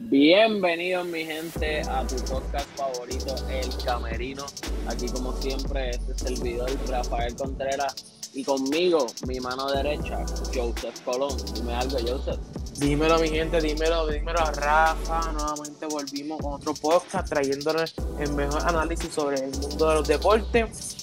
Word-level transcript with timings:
Bienvenidos 0.00 1.08
mi 1.08 1.24
gente 1.24 1.80
a 1.80 2.06
tu 2.06 2.14
podcast 2.30 2.68
favorito, 2.76 3.34
El 3.50 3.84
Camerino. 3.84 4.46
Aquí 4.86 5.08
como 5.08 5.32
siempre, 5.32 5.90
este 5.90 6.12
es 6.12 6.22
el 6.22 6.36
servidor 6.36 6.70
Rafael 6.88 7.34
Contreras 7.34 7.96
y 8.32 8.44
conmigo, 8.44 9.08
mi 9.26 9.40
mano 9.40 9.68
derecha, 9.72 10.24
Joseph 10.54 11.00
Colón. 11.04 11.36
Dime 11.52 11.74
algo, 11.74 11.98
Joseph. 11.98 12.38
Dímelo, 12.78 13.18
mi 13.18 13.28
gente, 13.28 13.60
dímelo, 13.60 14.06
dímelo 14.06 14.38
a 14.38 14.52
Rafa. 14.52 15.32
Nuevamente 15.32 15.86
volvimos 15.86 16.40
con 16.40 16.52
otro 16.52 16.74
podcast 16.74 17.28
trayéndoles 17.28 17.92
el 18.20 18.32
mejor 18.34 18.62
análisis 18.68 19.12
sobre 19.12 19.40
el 19.40 19.50
mundo 19.50 19.88
de 19.88 19.94
los 19.96 20.06
deportes 20.06 20.98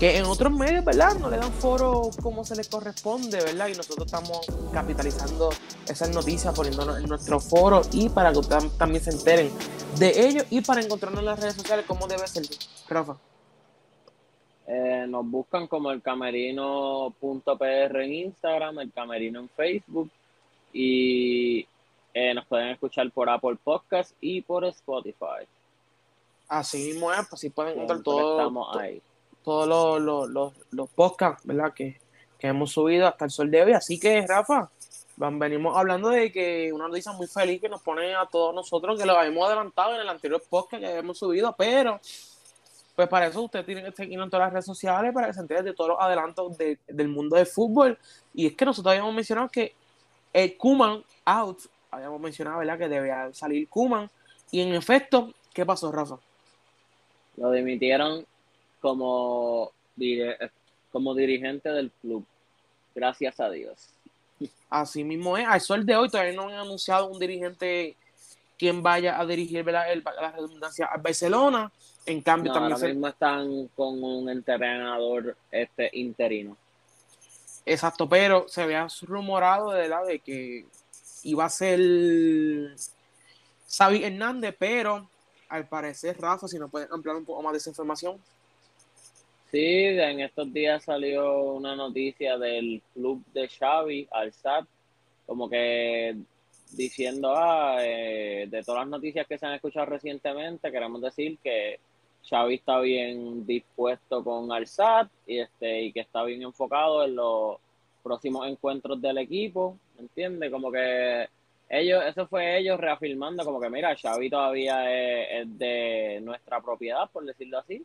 que 0.00 0.16
en 0.16 0.24
otros 0.24 0.50
medios, 0.50 0.82
¿verdad? 0.82 1.14
No 1.18 1.28
le 1.28 1.36
dan 1.36 1.52
foro 1.52 2.08
como 2.22 2.42
se 2.42 2.56
le 2.56 2.64
corresponde, 2.64 3.36
¿verdad? 3.36 3.68
Y 3.68 3.74
nosotros 3.74 4.06
estamos 4.06 4.46
capitalizando 4.72 5.50
esas 5.86 6.08
noticias, 6.14 6.54
poniéndonos 6.54 6.98
en 6.98 7.06
nuestro 7.06 7.38
foro 7.38 7.82
y 7.92 8.08
para 8.08 8.32
que 8.32 8.38
ustedes 8.38 8.78
también 8.78 9.04
se 9.04 9.10
enteren 9.10 9.50
de 9.98 10.26
ellos 10.26 10.46
y 10.48 10.62
para 10.62 10.80
encontrarnos 10.80 11.20
en 11.20 11.26
las 11.26 11.38
redes 11.38 11.54
sociales 11.54 11.84
como 11.86 12.08
debe 12.08 12.26
ser. 12.26 12.44
Rafa. 12.88 13.18
Eh, 14.66 15.04
nos 15.06 15.26
buscan 15.30 15.66
como 15.66 15.90
el 15.90 16.00
camerino.pr 16.00 17.96
en 18.00 18.14
Instagram, 18.14 18.78
el 18.78 18.92
camerino 18.92 19.40
en 19.40 19.50
Facebook 19.50 20.10
y 20.72 21.66
eh, 22.14 22.32
nos 22.32 22.46
pueden 22.46 22.68
escuchar 22.68 23.10
por 23.10 23.28
Apple 23.28 23.58
Podcast 23.62 24.12
y 24.18 24.40
por 24.40 24.64
Spotify. 24.64 25.44
Así 26.48 26.78
mismo 26.84 27.12
es, 27.12 27.18
pues 27.28 27.34
así 27.34 27.50
pueden 27.50 27.74
encontrar 27.74 28.02
todo. 28.02 28.38
Estamos 28.38 28.76
ahí 28.78 29.02
todos 29.44 30.00
los, 30.00 30.52
los, 30.70 30.88
podcasts, 30.90 31.46
¿verdad? 31.46 31.72
Que, 31.74 31.98
hemos 32.40 32.72
subido 32.72 33.06
hasta 33.06 33.26
el 33.26 33.30
sol 33.30 33.50
de 33.50 33.62
hoy. 33.62 33.72
Así 33.72 34.00
que, 34.00 34.26
Rafa, 34.26 34.70
venimos 35.16 35.76
hablando 35.76 36.08
de 36.08 36.32
que 36.32 36.72
una 36.72 36.88
noticia 36.88 37.12
muy 37.12 37.26
feliz 37.26 37.60
que 37.60 37.68
nos 37.68 37.82
pone 37.82 38.14
a 38.14 38.24
todos 38.24 38.54
nosotros, 38.54 38.98
que 38.98 39.04
lo 39.04 39.18
habíamos 39.18 39.46
adelantado 39.46 39.94
en 39.94 40.00
el 40.00 40.08
anterior 40.08 40.42
podcast 40.48 40.82
que 40.82 40.88
habíamos 40.88 41.18
subido, 41.18 41.54
pero 41.58 42.00
pues 42.96 43.08
para 43.08 43.26
eso 43.26 43.42
usted 43.42 43.64
tiene 43.64 43.82
que 43.82 43.92
seguir 43.92 44.18
en 44.18 44.28
todas 44.28 44.46
las 44.46 44.52
redes 44.52 44.66
sociales 44.66 45.12
para 45.14 45.26
que 45.26 45.34
se 45.34 45.40
entere 45.40 45.62
de 45.62 45.74
todos 45.74 45.90
los 45.90 46.00
adelantos 46.00 46.56
del 46.58 47.08
mundo 47.08 47.36
del 47.36 47.46
fútbol. 47.46 47.98
Y 48.34 48.46
es 48.46 48.54
que 48.54 48.64
nosotros 48.64 48.90
habíamos 48.90 49.14
mencionado 49.14 49.48
que 49.48 49.74
el 50.32 50.56
Kuman 50.56 51.02
out, 51.24 51.60
habíamos 51.90 52.20
mencionado, 52.20 52.58
¿verdad? 52.58 52.78
Que 52.78 52.88
debía 52.88 53.32
salir 53.32 53.68
Kuman. 53.68 54.10
Y 54.50 54.60
en 54.60 54.74
efecto, 54.74 55.32
¿qué 55.54 55.64
pasó, 55.64 55.90
Rafa? 55.90 56.18
Lo 57.36 57.50
dimitieron 57.52 58.26
como, 58.80 59.72
como 60.90 61.14
dirigente 61.14 61.68
del 61.70 61.90
club. 62.00 62.24
Gracias 62.94 63.38
a 63.40 63.50
Dios. 63.50 63.90
Así 64.68 65.04
mismo 65.04 65.36
es. 65.36 65.46
Al 65.46 65.60
sol 65.60 65.84
de 65.84 65.96
hoy 65.96 66.08
todavía 66.08 66.32
no 66.32 66.48
han 66.48 66.54
anunciado 66.54 67.08
un 67.08 67.18
dirigente 67.18 67.96
quien 68.58 68.82
vaya 68.82 69.18
a 69.18 69.24
dirigir 69.24 69.64
la 69.64 70.32
redundancia 70.32 70.86
a 70.86 70.96
Barcelona. 70.98 71.70
En 72.06 72.20
cambio, 72.22 72.52
también. 72.52 72.72
Ahora 72.72 72.88
mismo 72.88 73.08
están 73.08 73.68
con 73.68 74.02
un 74.02 74.28
entrenador 74.28 75.36
este, 75.50 75.90
interino. 75.94 76.56
Exacto, 77.66 78.08
pero 78.08 78.48
se 78.48 78.62
había 78.62 78.86
rumorado 79.02 79.70
de, 79.70 79.88
la 79.88 80.02
de 80.02 80.18
que 80.18 80.66
iba 81.22 81.44
a 81.44 81.50
ser 81.50 81.78
Xavi 83.70 84.04
Hernández, 84.04 84.54
pero 84.58 85.08
al 85.48 85.68
parecer, 85.68 86.18
Rafa, 86.18 86.48
si 86.48 86.58
nos 86.58 86.70
pueden 86.70 86.88
ampliar 86.92 87.16
un 87.16 87.24
poco 87.24 87.42
más 87.42 87.52
de 87.52 87.58
esa 87.58 87.70
información. 87.70 88.20
Sí, 89.50 89.58
en 89.58 90.20
estos 90.20 90.52
días 90.52 90.84
salió 90.84 91.42
una 91.54 91.74
noticia 91.74 92.38
del 92.38 92.80
club 92.94 93.24
de 93.34 93.48
Xavi, 93.48 94.06
al 94.12 94.32
SAT, 94.32 94.64
como 95.26 95.50
que 95.50 96.16
diciendo, 96.72 97.34
ah, 97.36 97.78
eh, 97.80 98.46
de 98.48 98.62
todas 98.62 98.82
las 98.82 98.90
noticias 98.90 99.26
que 99.26 99.38
se 99.38 99.46
han 99.46 99.54
escuchado 99.54 99.86
recientemente, 99.86 100.70
queremos 100.70 101.00
decir 101.02 101.36
que 101.42 101.80
Xavi 102.28 102.54
está 102.54 102.78
bien 102.80 103.44
dispuesto 103.44 104.22
con 104.22 104.52
Alsat 104.52 105.10
y, 105.26 105.40
este, 105.40 105.82
y 105.82 105.92
que 105.92 106.00
está 106.00 106.22
bien 106.22 106.42
enfocado 106.42 107.04
en 107.04 107.16
los 107.16 107.56
próximos 108.04 108.46
encuentros 108.46 109.02
del 109.02 109.18
equipo, 109.18 109.76
¿entiendes? 109.98 110.52
Como 110.52 110.70
que 110.70 111.28
ellos, 111.68 112.04
eso 112.06 112.28
fue 112.28 112.58
ellos 112.58 112.78
reafirmando 112.78 113.44
como 113.44 113.60
que, 113.60 113.68
mira, 113.68 113.96
Xavi 113.96 114.30
todavía 114.30 115.40
es 115.40 115.58
de 115.58 116.20
nuestra 116.22 116.60
propiedad, 116.60 117.10
por 117.10 117.24
decirlo 117.24 117.58
así 117.58 117.84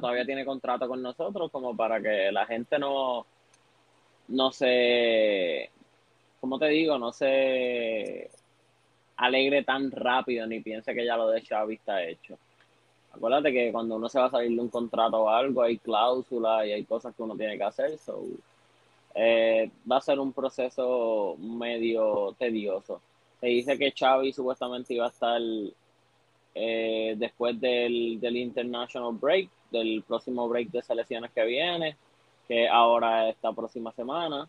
todavía 0.00 0.24
tiene 0.24 0.44
contrato 0.44 0.88
con 0.88 1.02
nosotros 1.02 1.50
como 1.50 1.76
para 1.76 2.00
que 2.00 2.30
la 2.32 2.46
gente 2.46 2.78
no, 2.78 3.26
no 4.28 4.52
se, 4.52 5.70
¿cómo 6.40 6.58
te 6.58 6.66
digo? 6.68 6.98
No 6.98 7.12
se 7.12 8.30
alegre 9.16 9.62
tan 9.62 9.90
rápido 9.90 10.46
ni 10.46 10.60
piense 10.60 10.94
que 10.94 11.04
ya 11.04 11.16
lo 11.16 11.28
de 11.28 11.42
Xavi 11.42 11.74
está 11.74 12.02
hecho. 12.04 12.38
Acuérdate 13.14 13.52
que 13.52 13.72
cuando 13.72 13.96
uno 13.96 14.08
se 14.08 14.18
va 14.18 14.26
a 14.26 14.30
salir 14.30 14.52
de 14.52 14.60
un 14.60 14.68
contrato 14.68 15.18
o 15.18 15.28
algo, 15.28 15.62
hay 15.62 15.78
cláusulas 15.78 16.66
y 16.66 16.72
hay 16.72 16.84
cosas 16.84 17.14
que 17.14 17.22
uno 17.22 17.36
tiene 17.36 17.58
que 17.58 17.64
hacer. 17.64 17.98
So, 17.98 18.24
eh, 19.14 19.70
va 19.90 19.98
a 19.98 20.00
ser 20.00 20.18
un 20.18 20.32
proceso 20.32 21.36
medio 21.38 22.34
tedioso. 22.38 23.00
Se 23.40 23.48
dice 23.48 23.76
que 23.78 23.92
Xavi 23.92 24.32
supuestamente 24.32 24.94
iba 24.94 25.06
a 25.06 25.10
estar 25.10 25.40
eh, 26.54 27.14
después 27.18 27.60
del, 27.60 28.18
del 28.20 28.36
International 28.36 29.12
Break, 29.12 29.48
del 29.72 30.04
próximo 30.06 30.48
break 30.48 30.70
de 30.70 30.82
selecciones 30.82 31.32
que 31.32 31.44
viene, 31.44 31.96
que 32.46 32.68
ahora 32.68 33.28
esta 33.28 33.52
próxima 33.52 33.92
semana, 33.92 34.46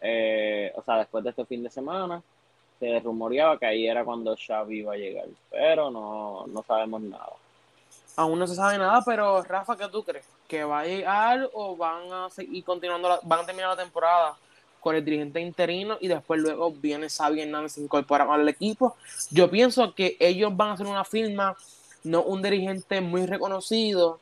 eh, 0.00 0.72
o 0.76 0.82
sea, 0.82 0.98
después 0.98 1.24
de 1.24 1.30
este 1.30 1.44
fin 1.44 1.62
de 1.62 1.70
semana, 1.70 2.22
se 2.78 2.98
rumoreaba 3.00 3.58
que 3.58 3.66
ahí 3.66 3.86
era 3.86 4.04
cuando 4.04 4.36
Xavi 4.36 4.78
iba 4.78 4.94
a 4.94 4.96
llegar, 4.96 5.26
pero 5.50 5.90
no, 5.90 6.46
no 6.48 6.62
sabemos 6.64 7.00
nada. 7.02 7.32
Aún 8.16 8.38
no 8.38 8.46
se 8.46 8.56
sabe 8.56 8.76
nada, 8.76 9.00
pero 9.06 9.42
Rafa, 9.42 9.76
¿qué 9.76 9.88
tú 9.88 10.02
crees? 10.02 10.26
¿Que 10.48 10.64
va 10.64 10.80
a 10.80 10.84
llegar 10.84 11.48
o 11.54 11.76
van 11.76 12.12
a 12.12 12.28
seguir 12.28 12.62
continuando, 12.64 13.20
van 13.22 13.40
a 13.40 13.46
terminar 13.46 13.70
la 13.70 13.82
temporada 13.82 14.36
con 14.80 14.96
el 14.96 15.04
dirigente 15.04 15.40
interino 15.40 15.96
y 16.00 16.08
después 16.08 16.40
luego 16.40 16.72
viene 16.72 17.08
Xavi 17.08 17.40
Hernández 17.40 17.72
se 17.72 17.80
incorpora 17.80 18.24
al 18.24 18.48
equipo? 18.48 18.96
Yo 19.30 19.48
pienso 19.48 19.94
que 19.94 20.16
ellos 20.18 20.54
van 20.54 20.70
a 20.70 20.72
hacer 20.72 20.86
una 20.86 21.04
firma, 21.04 21.56
no 22.04 22.22
un 22.22 22.42
dirigente 22.42 23.00
muy 23.00 23.24
reconocido, 23.26 24.20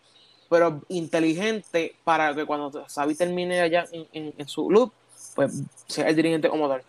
pero 0.50 0.80
inteligente 0.88 1.94
para 2.02 2.34
que 2.34 2.44
cuando 2.44 2.84
Xavi 2.84 3.14
termine 3.14 3.60
allá 3.60 3.84
en, 3.92 4.48
su 4.48 4.66
club, 4.66 4.92
pues 5.36 5.62
sea 5.86 6.08
el 6.08 6.16
dirigente 6.16 6.50
como 6.50 6.68
tal. 6.68 6.82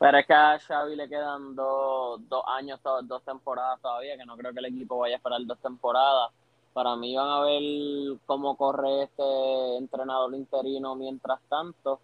Pero 0.00 0.18
es 0.18 0.26
que 0.26 0.34
a 0.34 0.58
Xavi 0.58 0.96
le 0.96 1.08
quedan 1.08 1.54
dos, 1.54 2.20
años, 2.48 2.80
dos 3.04 3.22
temporadas 3.22 3.80
todavía, 3.80 4.16
que 4.16 4.26
no 4.26 4.36
creo 4.36 4.52
que 4.52 4.58
el 4.58 4.66
equipo 4.66 4.98
vaya 4.98 5.14
a 5.14 5.18
esperar 5.18 5.40
dos 5.44 5.58
temporadas. 5.58 6.32
Para 6.72 6.96
mí 6.96 7.14
van 7.14 7.28
a 7.28 7.40
ver 7.42 8.18
cómo 8.26 8.56
corre 8.56 9.04
este 9.04 9.76
entrenador 9.76 10.34
interino 10.34 10.96
mientras 10.96 11.38
tanto 11.48 12.00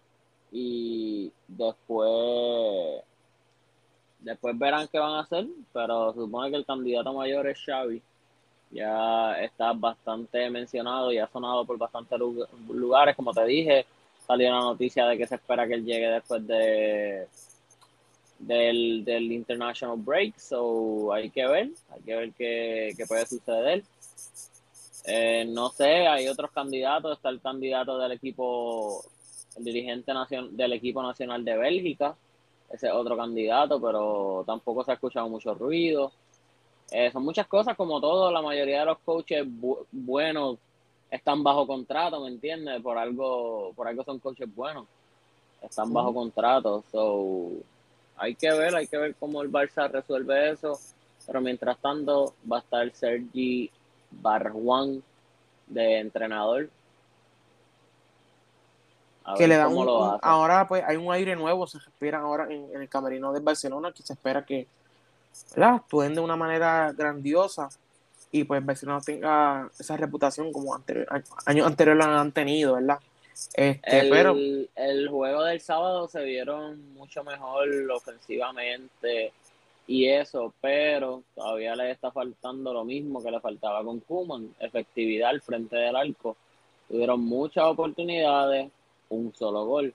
y 0.53 1.29
después 1.49 3.03
después 4.19 4.57
verán 4.57 4.87
qué 4.87 4.99
van 4.99 5.15
a 5.15 5.19
hacer, 5.21 5.47
pero 5.73 6.13
supone 6.13 6.49
que 6.49 6.57
el 6.57 6.65
candidato 6.65 7.13
mayor 7.13 7.47
es 7.47 7.59
Xavi 7.65 8.01
ya 8.71 9.41
está 9.41 9.73
bastante 9.73 10.49
mencionado 10.49 11.11
y 11.11 11.17
ha 11.17 11.27
sonado 11.27 11.65
por 11.65 11.77
bastantes 11.77 12.19
lugares. 12.69 13.15
Como 13.15 13.33
te 13.33 13.45
dije, 13.45 13.85
salió 14.25 14.51
la 14.51 14.59
noticia 14.59 15.05
de 15.07 15.17
que 15.17 15.27
se 15.27 15.35
espera 15.35 15.67
que 15.67 15.75
él 15.75 15.85
llegue 15.85 16.09
después 16.09 16.45
de 16.45 17.27
del, 18.39 19.03
del 19.03 19.31
International 19.31 19.97
Break, 19.97 20.37
so 20.37 21.11
hay 21.11 21.29
que 21.31 21.47
ver, 21.47 21.69
hay 21.89 22.01
que 22.01 22.15
ver 22.15 22.33
qué, 22.33 22.93
qué 22.95 23.05
puede 23.07 23.25
suceder. 23.25 23.83
Eh, 25.05 25.45
no 25.47 25.69
sé, 25.69 26.07
hay 26.07 26.27
otros 26.27 26.51
candidatos, 26.51 27.17
está 27.17 27.29
el 27.29 27.41
candidato 27.41 27.97
del 27.97 28.11
equipo, 28.11 29.03
el 29.57 29.63
dirigente 29.63 30.13
nacion, 30.13 30.55
del 30.55 30.73
equipo 30.73 31.01
nacional 31.01 31.43
de 31.43 31.57
Bélgica, 31.57 32.15
ese 32.69 32.87
es 32.87 32.93
otro 32.93 33.15
candidato, 33.15 33.81
pero 33.81 34.43
tampoco 34.45 34.83
se 34.83 34.91
ha 34.91 34.95
escuchado 34.95 35.29
mucho 35.29 35.53
ruido. 35.53 36.11
Eh, 36.91 37.11
son 37.11 37.23
muchas 37.23 37.47
cosas, 37.47 37.75
como 37.75 37.99
todo, 37.99 38.31
la 38.31 38.41
mayoría 38.41 38.79
de 38.79 38.85
los 38.85 38.99
coaches 38.99 39.45
buenos 39.91 40.57
están 41.11 41.43
bajo 41.43 41.67
contrato, 41.67 42.21
¿me 42.21 42.29
entiendes? 42.29 42.81
Por 42.81 42.97
algo, 42.97 43.73
por 43.75 43.87
algo 43.87 44.03
son 44.03 44.19
coaches 44.19 44.53
buenos. 44.53 44.85
Están 45.61 45.91
bajo 45.91 46.13
contrato. 46.13 46.83
So, 46.91 47.51
hay 48.17 48.35
que 48.35 48.51
ver, 48.51 48.75
hay 48.75 48.87
que 48.87 48.97
ver 48.97 49.15
cómo 49.15 49.41
el 49.41 49.51
Barça 49.51 49.89
resuelve 49.89 50.51
eso. 50.51 50.79
Pero 51.25 51.41
mientras 51.41 51.77
tanto, 51.79 52.33
va 52.49 52.57
a 52.57 52.59
estar 52.61 52.91
Sergi 52.93 53.69
Barjuan 54.11 55.03
de 55.67 55.99
entrenador. 55.99 56.69
que 59.37 59.47
le 59.47 59.57
da 59.57 59.67
un, 59.67 60.19
ahora 60.21 60.65
pues 60.69 60.81
hay 60.87 60.95
un 60.95 61.11
aire 61.11 61.35
nuevo, 61.35 61.67
se 61.67 61.79
respira 61.79 62.19
ahora 62.19 62.45
en, 62.45 62.73
en 62.73 62.81
el 62.81 62.87
camerino 62.87 63.33
de 63.33 63.41
Barcelona, 63.41 63.91
que 63.91 64.01
se 64.01 64.13
espera 64.13 64.45
que 64.45 64.67
¿verdad? 65.55 65.75
actúen 65.75 66.15
de 66.15 66.21
una 66.21 66.35
manera 66.35 66.93
grandiosa 66.93 67.69
y 68.31 68.43
pues 68.43 68.83
no 68.83 69.01
tenga 69.01 69.69
esa 69.79 69.97
reputación 69.97 70.51
como 70.51 70.75
anterior, 70.75 71.07
años 71.45 71.67
anteriores 71.67 72.05
lo 72.05 72.11
han 72.11 72.31
tenido, 72.31 72.75
¿verdad? 72.75 72.99
Este, 73.53 73.99
el, 73.99 74.09
pero 74.09 74.35
el 74.75 75.09
juego 75.09 75.43
del 75.43 75.61
sábado 75.61 76.07
se 76.07 76.23
vieron 76.23 76.93
mucho 76.93 77.23
mejor 77.23 77.69
ofensivamente. 77.93 79.31
y 79.85 80.07
eso, 80.07 80.53
pero 80.59 81.23
todavía 81.35 81.75
le 81.75 81.91
está 81.91 82.11
faltando 82.11 82.73
lo 82.73 82.83
mismo 82.83 83.23
que 83.23 83.31
le 83.31 83.39
faltaba 83.39 83.83
con 83.83 83.99
Kuman, 84.01 84.55
efectividad 84.59 85.29
al 85.29 85.41
frente 85.41 85.75
del 85.75 85.95
arco. 85.95 86.35
Tuvieron 86.87 87.21
muchas 87.21 87.65
oportunidades, 87.65 88.69
un 89.09 89.33
solo 89.33 89.65
gol. 89.65 89.93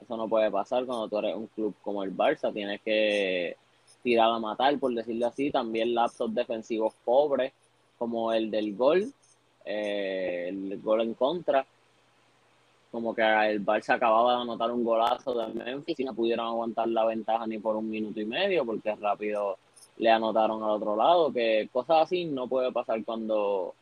Eso 0.00 0.16
no 0.16 0.28
puede 0.28 0.50
pasar 0.50 0.84
cuando 0.86 1.08
tú 1.08 1.18
eres 1.18 1.36
un 1.36 1.46
club 1.48 1.74
como 1.82 2.02
el 2.04 2.16
Barça, 2.16 2.52
tienes 2.52 2.80
que 2.82 3.56
tirar 4.04 4.30
a 4.30 4.38
matar, 4.38 4.78
por 4.78 4.94
decirlo 4.94 5.26
así. 5.26 5.50
También 5.50 5.94
lapsos 5.94 6.32
defensivos 6.32 6.94
pobres, 7.04 7.52
como 7.98 8.32
el 8.32 8.52
del 8.52 8.76
gol, 8.76 9.12
eh, 9.64 10.46
el 10.48 10.80
gol 10.80 11.00
en 11.00 11.14
contra 11.14 11.66
como 12.94 13.12
que 13.12 13.22
el 13.22 13.66
Barça 13.66 13.94
acababa 13.94 14.36
de 14.36 14.42
anotar 14.42 14.70
un 14.70 14.84
golazo 14.84 15.34
de 15.34 15.52
Memphis 15.52 15.98
y 15.98 16.04
no 16.04 16.14
pudieron 16.14 16.46
aguantar 16.46 16.86
la 16.86 17.04
ventaja 17.04 17.44
ni 17.44 17.58
por 17.58 17.74
un 17.74 17.90
minuto 17.90 18.20
y 18.20 18.24
medio 18.24 18.64
porque 18.64 18.94
rápido 18.94 19.58
le 19.96 20.12
anotaron 20.12 20.62
al 20.62 20.70
otro 20.70 20.94
lado, 20.94 21.32
que 21.32 21.68
cosas 21.72 22.02
así 22.02 22.24
no 22.24 22.46
puede 22.46 22.70
pasar 22.70 23.04
cuando 23.04 23.74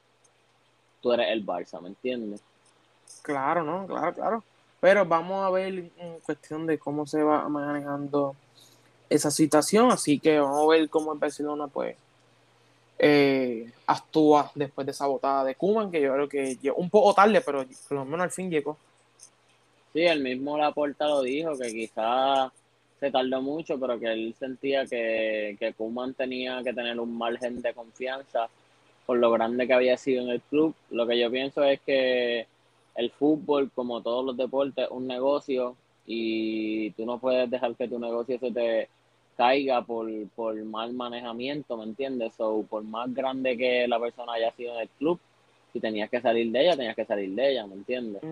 tú 1.02 1.12
eres 1.12 1.28
el 1.28 1.44
Barça, 1.44 1.78
¿me 1.82 1.88
entiendes? 1.88 2.42
Claro, 3.20 3.62
¿no? 3.64 3.86
Claro, 3.86 4.14
claro. 4.14 4.44
Pero 4.80 5.04
vamos 5.04 5.44
a 5.44 5.50
ver 5.50 5.90
en 5.98 6.20
cuestión 6.24 6.66
de 6.66 6.78
cómo 6.78 7.06
se 7.06 7.22
va 7.22 7.46
manejando 7.50 8.34
esa 9.14 9.30
situación, 9.30 9.90
así 9.90 10.18
que 10.18 10.38
vamos 10.38 10.62
a 10.62 10.76
ver 10.76 10.88
cómo 10.88 11.12
el 11.12 11.18
Barcelona 11.18 11.66
pues 11.66 11.96
eh, 12.98 13.70
actúa 13.86 14.50
después 14.54 14.86
de 14.86 14.92
esa 14.92 15.06
botada 15.06 15.44
de 15.44 15.54
Kuman, 15.54 15.90
que 15.90 16.00
yo 16.00 16.12
creo 16.12 16.28
que 16.28 16.56
llegó 16.56 16.76
un 16.76 16.90
poco 16.90 17.12
tarde, 17.14 17.40
pero 17.40 17.64
por 17.88 17.98
lo 17.98 18.04
menos 18.04 18.20
al 18.24 18.30
fin 18.30 18.50
llegó. 18.50 18.76
Sí, 19.92 20.02
el 20.02 20.22
mismo 20.22 20.56
Laporta 20.56 21.06
lo 21.06 21.22
dijo, 21.22 21.58
que 21.58 21.72
quizás 21.72 22.50
se 23.00 23.10
tardó 23.10 23.42
mucho, 23.42 23.78
pero 23.78 23.98
que 23.98 24.12
él 24.12 24.34
sentía 24.38 24.86
que, 24.86 25.56
que 25.58 25.72
Kuman 25.74 26.14
tenía 26.14 26.62
que 26.62 26.72
tener 26.72 26.98
un 27.00 27.18
margen 27.18 27.60
de 27.60 27.74
confianza 27.74 28.48
por 29.04 29.18
lo 29.18 29.30
grande 29.32 29.66
que 29.66 29.74
había 29.74 29.96
sido 29.96 30.22
en 30.22 30.28
el 30.28 30.40
club. 30.40 30.74
Lo 30.90 31.06
que 31.06 31.18
yo 31.18 31.30
pienso 31.30 31.64
es 31.64 31.80
que 31.80 32.46
el 32.94 33.10
fútbol, 33.10 33.70
como 33.74 34.00
todos 34.02 34.24
los 34.24 34.36
deportes, 34.36 34.84
es 34.84 34.90
un 34.90 35.06
negocio 35.06 35.76
y 36.06 36.90
tú 36.92 37.04
no 37.04 37.18
puedes 37.18 37.50
dejar 37.50 37.74
que 37.74 37.88
tu 37.88 37.98
negocio 37.98 38.38
se 38.38 38.50
te 38.50 38.88
caiga 39.36 39.82
por, 39.82 40.10
por 40.34 40.54
mal 40.64 40.92
manejamiento, 40.92 41.76
¿me 41.76 41.84
entiendes? 41.84 42.34
O 42.38 42.62
por 42.62 42.82
más 42.84 43.12
grande 43.12 43.56
que 43.56 43.86
la 43.88 43.98
persona 43.98 44.34
haya 44.34 44.52
sido 44.52 44.74
en 44.74 44.80
el 44.82 44.88
club, 44.90 45.18
si 45.72 45.80
tenías 45.80 46.10
que 46.10 46.20
salir 46.20 46.50
de 46.52 46.62
ella, 46.62 46.76
tenías 46.76 46.96
que 46.96 47.04
salir 47.04 47.30
de 47.34 47.52
ella, 47.52 47.66
¿me 47.66 47.74
entiendes? 47.74 48.22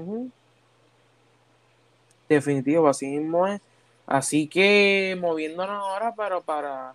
Definitivo, 2.28 2.88
así 2.88 3.06
mismo 3.06 3.46
es. 3.46 3.60
Así 4.06 4.48
que 4.48 5.16
moviéndonos 5.20 5.82
ahora, 5.82 6.14
pero 6.16 6.42
para 6.42 6.94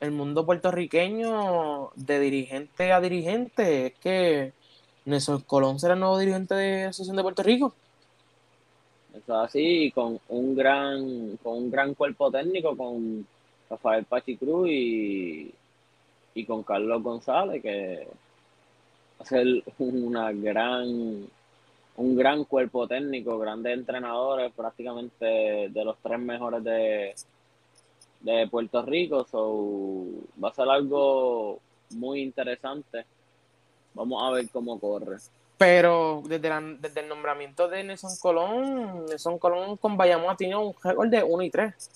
el 0.00 0.10
mundo 0.10 0.44
puertorriqueño, 0.44 1.90
de 1.94 2.20
dirigente 2.20 2.92
a 2.92 3.00
dirigente, 3.00 3.86
es 3.86 3.94
que 3.94 4.52
Nelson 5.04 5.42
Colón 5.42 5.78
será 5.78 5.94
el 5.94 6.00
nuevo 6.00 6.18
dirigente 6.18 6.54
de 6.54 6.82
la 6.82 6.88
Asociación 6.88 7.16
de 7.16 7.22
Puerto 7.22 7.42
Rico. 7.42 7.74
Eso 9.14 9.38
así, 9.38 9.90
con 9.94 10.20
un 10.28 10.54
gran, 10.54 11.36
con 11.42 11.58
un 11.58 11.70
gran 11.70 11.94
cuerpo 11.94 12.30
técnico, 12.30 12.76
con 12.76 13.26
Rafael 13.68 14.04
Pachicruz 14.04 14.68
y, 14.68 15.52
y 16.34 16.44
con 16.44 16.62
Carlos 16.62 17.02
González, 17.02 17.62
que 17.62 18.06
va 19.18 19.24
a 19.24 19.24
ser 19.24 19.46
una 19.78 20.32
gran 20.32 21.26
un 21.96 22.14
gran 22.14 22.44
cuerpo 22.44 22.86
técnico, 22.86 23.38
grandes 23.38 23.72
entrenadores, 23.72 24.52
prácticamente 24.52 25.24
de 25.24 25.84
los 25.84 25.96
tres 26.02 26.18
mejores 26.18 26.62
de, 26.62 27.14
de 28.20 28.46
Puerto 28.48 28.82
Rico. 28.82 29.26
So, 29.30 30.04
va 30.42 30.50
a 30.50 30.54
ser 30.54 30.68
algo 30.68 31.58
muy 31.90 32.20
interesante. 32.20 33.04
Vamos 33.94 34.22
a 34.22 34.30
ver 34.30 34.48
cómo 34.50 34.78
corre. 34.78 35.16
Pero 35.56 36.22
desde, 36.26 36.50
desde 36.80 37.00
el 37.00 37.08
nombramiento 37.08 37.66
de 37.66 37.82
Nelson 37.82 38.16
Colón, 38.20 39.06
Nelson 39.06 39.38
Colón 39.38 39.78
con 39.78 39.96
Bayamón 39.96 40.30
ha 40.30 40.36
tenido 40.36 40.60
un 40.60 40.74
récord 40.82 41.08
de 41.08 41.22
1 41.22 41.42
y 41.42 41.50
3. 41.50 41.90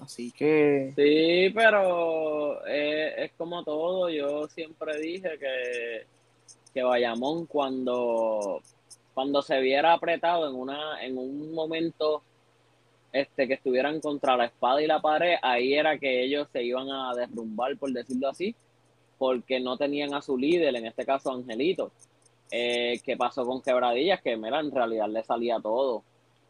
Así 0.00 0.32
que. 0.32 0.92
Sí, 0.96 1.52
pero 1.54 2.64
es 2.66 3.32
como 3.36 3.62
todo. 3.64 4.08
Yo 4.10 4.48
siempre 4.48 4.98
dije 4.98 5.38
que, 5.38 6.06
que 6.72 6.82
Bayamón, 6.82 7.46
cuando 7.46 8.62
cuando 9.14 9.42
se 9.42 9.60
viera 9.60 9.92
apretado 9.92 10.48
en 10.48 10.54
una 10.54 11.04
en 11.04 11.18
un 11.18 11.52
momento 11.52 12.22
este 13.12 13.48
que 13.48 13.54
estuvieran 13.54 14.00
contra 14.00 14.36
la 14.36 14.46
espada 14.46 14.80
y 14.82 14.86
la 14.86 15.02
pared, 15.02 15.34
ahí 15.42 15.74
era 15.74 15.98
que 15.98 16.22
ellos 16.24 16.48
se 16.52 16.62
iban 16.62 16.88
a 16.90 17.12
derrumbar, 17.14 17.76
por 17.76 17.92
decirlo 17.92 18.28
así, 18.28 18.54
porque 19.18 19.58
no 19.58 19.76
tenían 19.76 20.14
a 20.14 20.22
su 20.22 20.38
líder, 20.38 20.76
en 20.76 20.86
este 20.86 21.04
caso 21.04 21.32
Angelito. 21.32 21.90
Eh, 22.52 23.00
¿Qué 23.04 23.16
pasó 23.16 23.44
con 23.44 23.62
Quebradillas? 23.62 24.22
Que 24.22 24.36
mira, 24.36 24.60
en 24.60 24.70
realidad 24.70 25.08
le 25.08 25.22
salía 25.22 25.58
todo. 25.60 26.02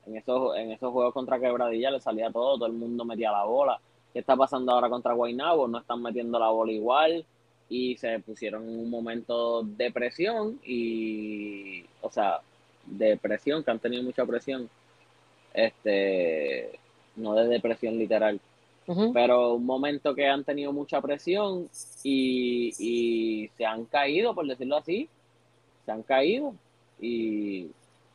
En 0.07 0.17
esos, 0.17 0.57
en 0.57 0.73
esos 0.73 0.93
juegos 0.93 1.13
contra 1.13 1.39
Quebradillas 1.39 1.93
le 1.93 2.01
salía 2.01 2.31
todo, 2.31 2.57
todo 2.57 2.67
el 2.67 2.73
mundo 2.73 3.05
metía 3.05 3.31
la 3.31 3.45
bola. 3.45 3.81
¿Qué 4.13 4.21
está 4.21 4.37
pasando 4.37 4.73
ahora 4.73 4.89
contra 4.89 5.13
Guaynabo? 5.13 5.69
No 5.69 5.79
están 5.79 6.03
metiendo 6.03 6.39
la 6.39 6.49
bola 6.49 6.73
igual 6.73 7.25
y 7.69 7.97
se 7.97 8.19
pusieron 8.19 8.69
en 8.69 8.81
un 8.81 8.91
momento 8.91 9.63
de 9.63 9.93
presión 9.93 10.59
y, 10.65 11.85
o 12.01 12.11
sea, 12.11 12.41
de 12.85 13.17
presión, 13.17 13.63
que 13.63 13.71
han 13.71 13.79
tenido 13.79 14.03
mucha 14.03 14.27
presión, 14.27 14.69
este, 15.55 16.79
no 17.15 17.35
de 17.35 17.47
depresión 17.47 17.97
literal, 17.97 18.41
pero 19.15 19.55
un 19.55 19.65
momento 19.65 20.17
que 20.17 20.27
han 20.27 20.43
tenido 20.43 20.73
mucha 20.73 21.01
presión 21.01 21.69
y, 22.03 22.73
y, 22.77 23.49
se 23.57 23.65
han 23.65 23.85
caído, 23.85 24.35
por 24.35 24.49
decirlo 24.49 24.77
así, 24.77 25.09
se 25.87 25.93
han 25.93 26.03
caído. 26.03 26.55
Y 27.01 27.69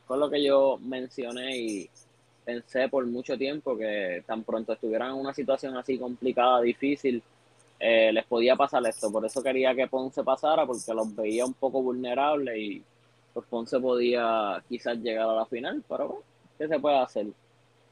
con 0.05 0.19
lo 0.19 0.29
que 0.29 0.43
yo 0.43 0.77
mencioné 0.81 1.57
y 1.57 1.89
pensé 2.43 2.87
por 2.89 3.05
mucho 3.07 3.37
tiempo 3.37 3.75
que 3.75 4.23
tan 4.25 4.43
pronto 4.43 4.73
estuvieran 4.73 5.11
en 5.11 5.17
una 5.17 5.33
situación 5.33 5.75
así 5.77 5.97
complicada, 5.97 6.61
difícil, 6.61 7.21
eh, 7.79 8.11
les 8.13 8.25
podía 8.25 8.55
pasar 8.55 8.85
esto. 8.87 9.11
Por 9.11 9.25
eso 9.25 9.41
quería 9.41 9.75
que 9.75 9.87
Ponce 9.87 10.23
pasara, 10.23 10.65
porque 10.65 10.93
los 10.93 11.15
veía 11.15 11.45
un 11.45 11.53
poco 11.53 11.81
vulnerables 11.81 12.57
y 12.57 12.83
pues 13.33 13.45
Ponce 13.49 13.79
podía 13.79 14.63
quizás 14.69 14.97
llegar 14.99 15.27
a 15.27 15.35
la 15.35 15.45
final, 15.45 15.83
pero 15.89 16.07
bueno, 16.07 16.23
¿qué 16.57 16.67
se 16.67 16.79
puede 16.79 16.97
hacer? 16.99 17.27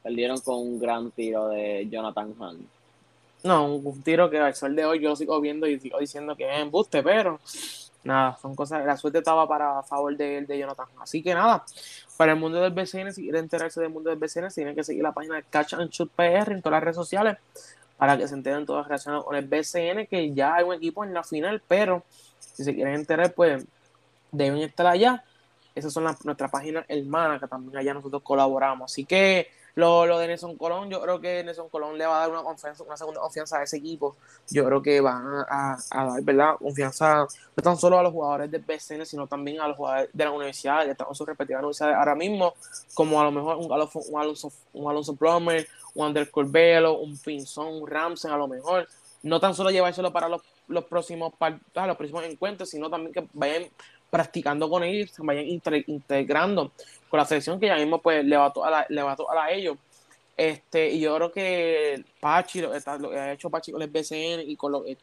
Perdieron 0.02 0.40
con 0.40 0.60
un 0.60 0.80
gran 0.80 1.12
tiro 1.12 1.50
de 1.50 1.88
Jonathan 1.90 2.34
Hunt. 2.40 2.68
No, 3.44 3.76
un, 3.76 4.02
tiro 4.04 4.30
que 4.30 4.38
al 4.38 4.56
sol 4.56 4.74
de 4.74 4.86
hoy 4.86 5.02
yo 5.02 5.16
sigo 5.18 5.42
viendo 5.42 5.68
y 5.68 5.78
sigo 5.80 6.00
diciendo 6.00 6.36
que 6.36 6.50
es 6.50 6.60
embuste, 6.62 7.04
pero 7.04 7.40
nada, 8.04 8.38
son 8.42 8.56
cosas, 8.56 8.86
la 8.86 8.98
suerte 8.98 9.20
estaba 9.20 9.48
para 9.48 9.84
favor 9.84 10.16
de, 10.16 10.42
de 10.42 10.58
Jonathan. 10.60 10.88
Así 11.00 11.22
que 11.22 11.34
nada, 11.34 11.64
para 12.18 12.34
el 12.34 12.40
mundo 12.40 12.60
del 12.62 12.72
BCN, 12.72 13.14
si 13.14 13.24
quieren 13.24 13.44
enterarse 13.44 13.82
del 13.82 13.90
mundo 13.90 14.10
del 14.10 14.20
BCN, 14.20 14.50
tienen 14.50 14.76
que 14.76 14.84
seguir 14.84 15.04
la 15.04 15.14
página 15.14 15.36
de 15.36 15.44
Catch 15.44 15.74
and 15.74 15.90
Shoot 15.90 16.12
PR 16.12 16.52
en 16.52 16.62
todas 16.62 16.78
las 16.78 16.84
redes 16.84 16.96
sociales 16.96 17.38
para 17.98 18.18
que 18.18 18.28
se 18.28 18.34
enteren 18.34 18.66
todas 18.66 18.86
relacionadas 18.86 19.26
con 19.26 19.36
el 19.36 19.46
BCN, 19.46 20.08
que 20.08 20.34
ya 20.34 20.56
hay 20.56 20.64
un 20.64 20.74
equipo 20.74 21.04
en 21.04 21.14
la 21.14 21.24
final, 21.24 21.62
pero 21.68 22.04
si 22.40 22.64
se 22.64 22.74
quieren 22.76 22.96
enterar, 22.96 23.34
pues 23.34 23.66
deben 24.32 24.60
estar 24.60 24.88
allá 24.88 25.24
esas 25.76 25.92
son 25.92 26.04
nuestras 26.24 26.52
páginas 26.52 26.86
hermanas 26.88 27.40
que 27.40 27.48
también 27.48 27.78
allá 27.78 27.94
nosotros 27.94 28.22
colaboramos. 28.22 28.92
Así 28.92 29.06
que 29.06 29.48
lo, 29.76 30.06
lo 30.06 30.20
de 30.20 30.28
Nelson 30.28 30.56
Colón, 30.56 30.90
yo 30.90 31.02
creo 31.02 31.20
que 31.20 31.44
Nelson 31.44 31.68
Colón 31.70 31.98
le 31.98 32.06
va 32.06 32.18
a 32.18 32.20
dar 32.22 32.30
una 32.30 32.44
confianza, 32.44 32.84
una 32.84 32.96
segunda 32.96 33.22
confianza 33.22 33.58
a 33.58 33.64
ese 33.64 33.78
equipo. 33.78 34.16
Yo 34.50 34.64
creo 34.66 34.82
que 34.82 35.02
van 35.02 35.26
a, 35.50 35.78
dar, 35.90 36.22
¿verdad? 36.22 36.56
Confianza 36.60 37.26
no 37.56 37.64
tan 37.64 37.78
solo 37.78 37.98
a 37.98 38.04
los 38.04 38.12
jugadores 38.12 38.52
del 38.52 38.62
BCN, 38.62 39.06
sino 39.06 39.26
también 39.26 39.62
a 39.62 39.68
los 39.68 39.78
jugadores 39.78 40.10
de 40.14 40.24
la 40.24 40.32
universidad, 40.32 40.86
que 40.86 40.92
están 40.92 41.08
en 41.10 41.16
sus 41.16 41.28
respectivas 41.28 41.62
universidades 41.62 41.96
ahora 41.98 42.14
mismo, 42.14 42.54
como 42.94 43.20
a 43.20 43.24
lo 43.24 43.32
mejor 43.32 43.58
un 43.58 43.72
Alonso, 43.72 44.00
un 44.00 44.22
Alonso, 44.22 44.52
un 44.74 44.90
Alonso 44.90 45.16
Plummer, 45.16 45.68
un 45.96 46.06
Ander 46.06 46.30
Corbelo, 46.30 47.00
un 47.00 47.18
Pinzón, 47.18 47.82
un 47.82 47.88
Ramsey, 47.88 48.32
a 48.32 48.38
lo 48.38 48.48
mejor. 48.48 48.88
No 49.24 49.40
tan 49.40 49.56
solo 49.56 49.72
llevárselo 49.72 50.12
para 50.14 50.30
los, 50.30 50.42
los 50.68 50.84
próximos 50.86 51.34
los 51.40 51.98
próximos 51.98 52.26
encuentros, 52.26 52.70
sino 52.70 52.90
también 52.90 53.14
que 53.14 53.28
vayan 53.34 53.64
practicando 54.14 54.70
con 54.70 54.84
ellos, 54.84 55.10
se 55.10 55.24
vayan 55.24 55.48
integrando 55.48 56.72
con 57.10 57.18
la 57.18 57.26
selección 57.26 57.60
que 57.60 57.66
ya 57.66 57.78
mismo 57.78 58.00
pues 58.00 58.24
le 58.24 58.38
va 58.38 58.46
a 58.46 58.54
tocar 58.54 59.38
a, 59.40 59.52
ellos. 59.52 59.76
Este, 60.38 60.92
y 60.92 61.00
yo 61.00 61.16
creo 61.16 61.32
que 61.32 62.06
Pachi, 62.20 62.62
lo, 62.62 62.70
que 62.70 63.20
ha 63.20 63.34
hecho 63.34 63.50
Pachi 63.50 63.72
con 63.72 63.82
el 63.82 63.90
BCN 63.90 64.48
y 64.48 64.56
con 64.56 64.72
lo 64.72 64.84
que 64.84 64.96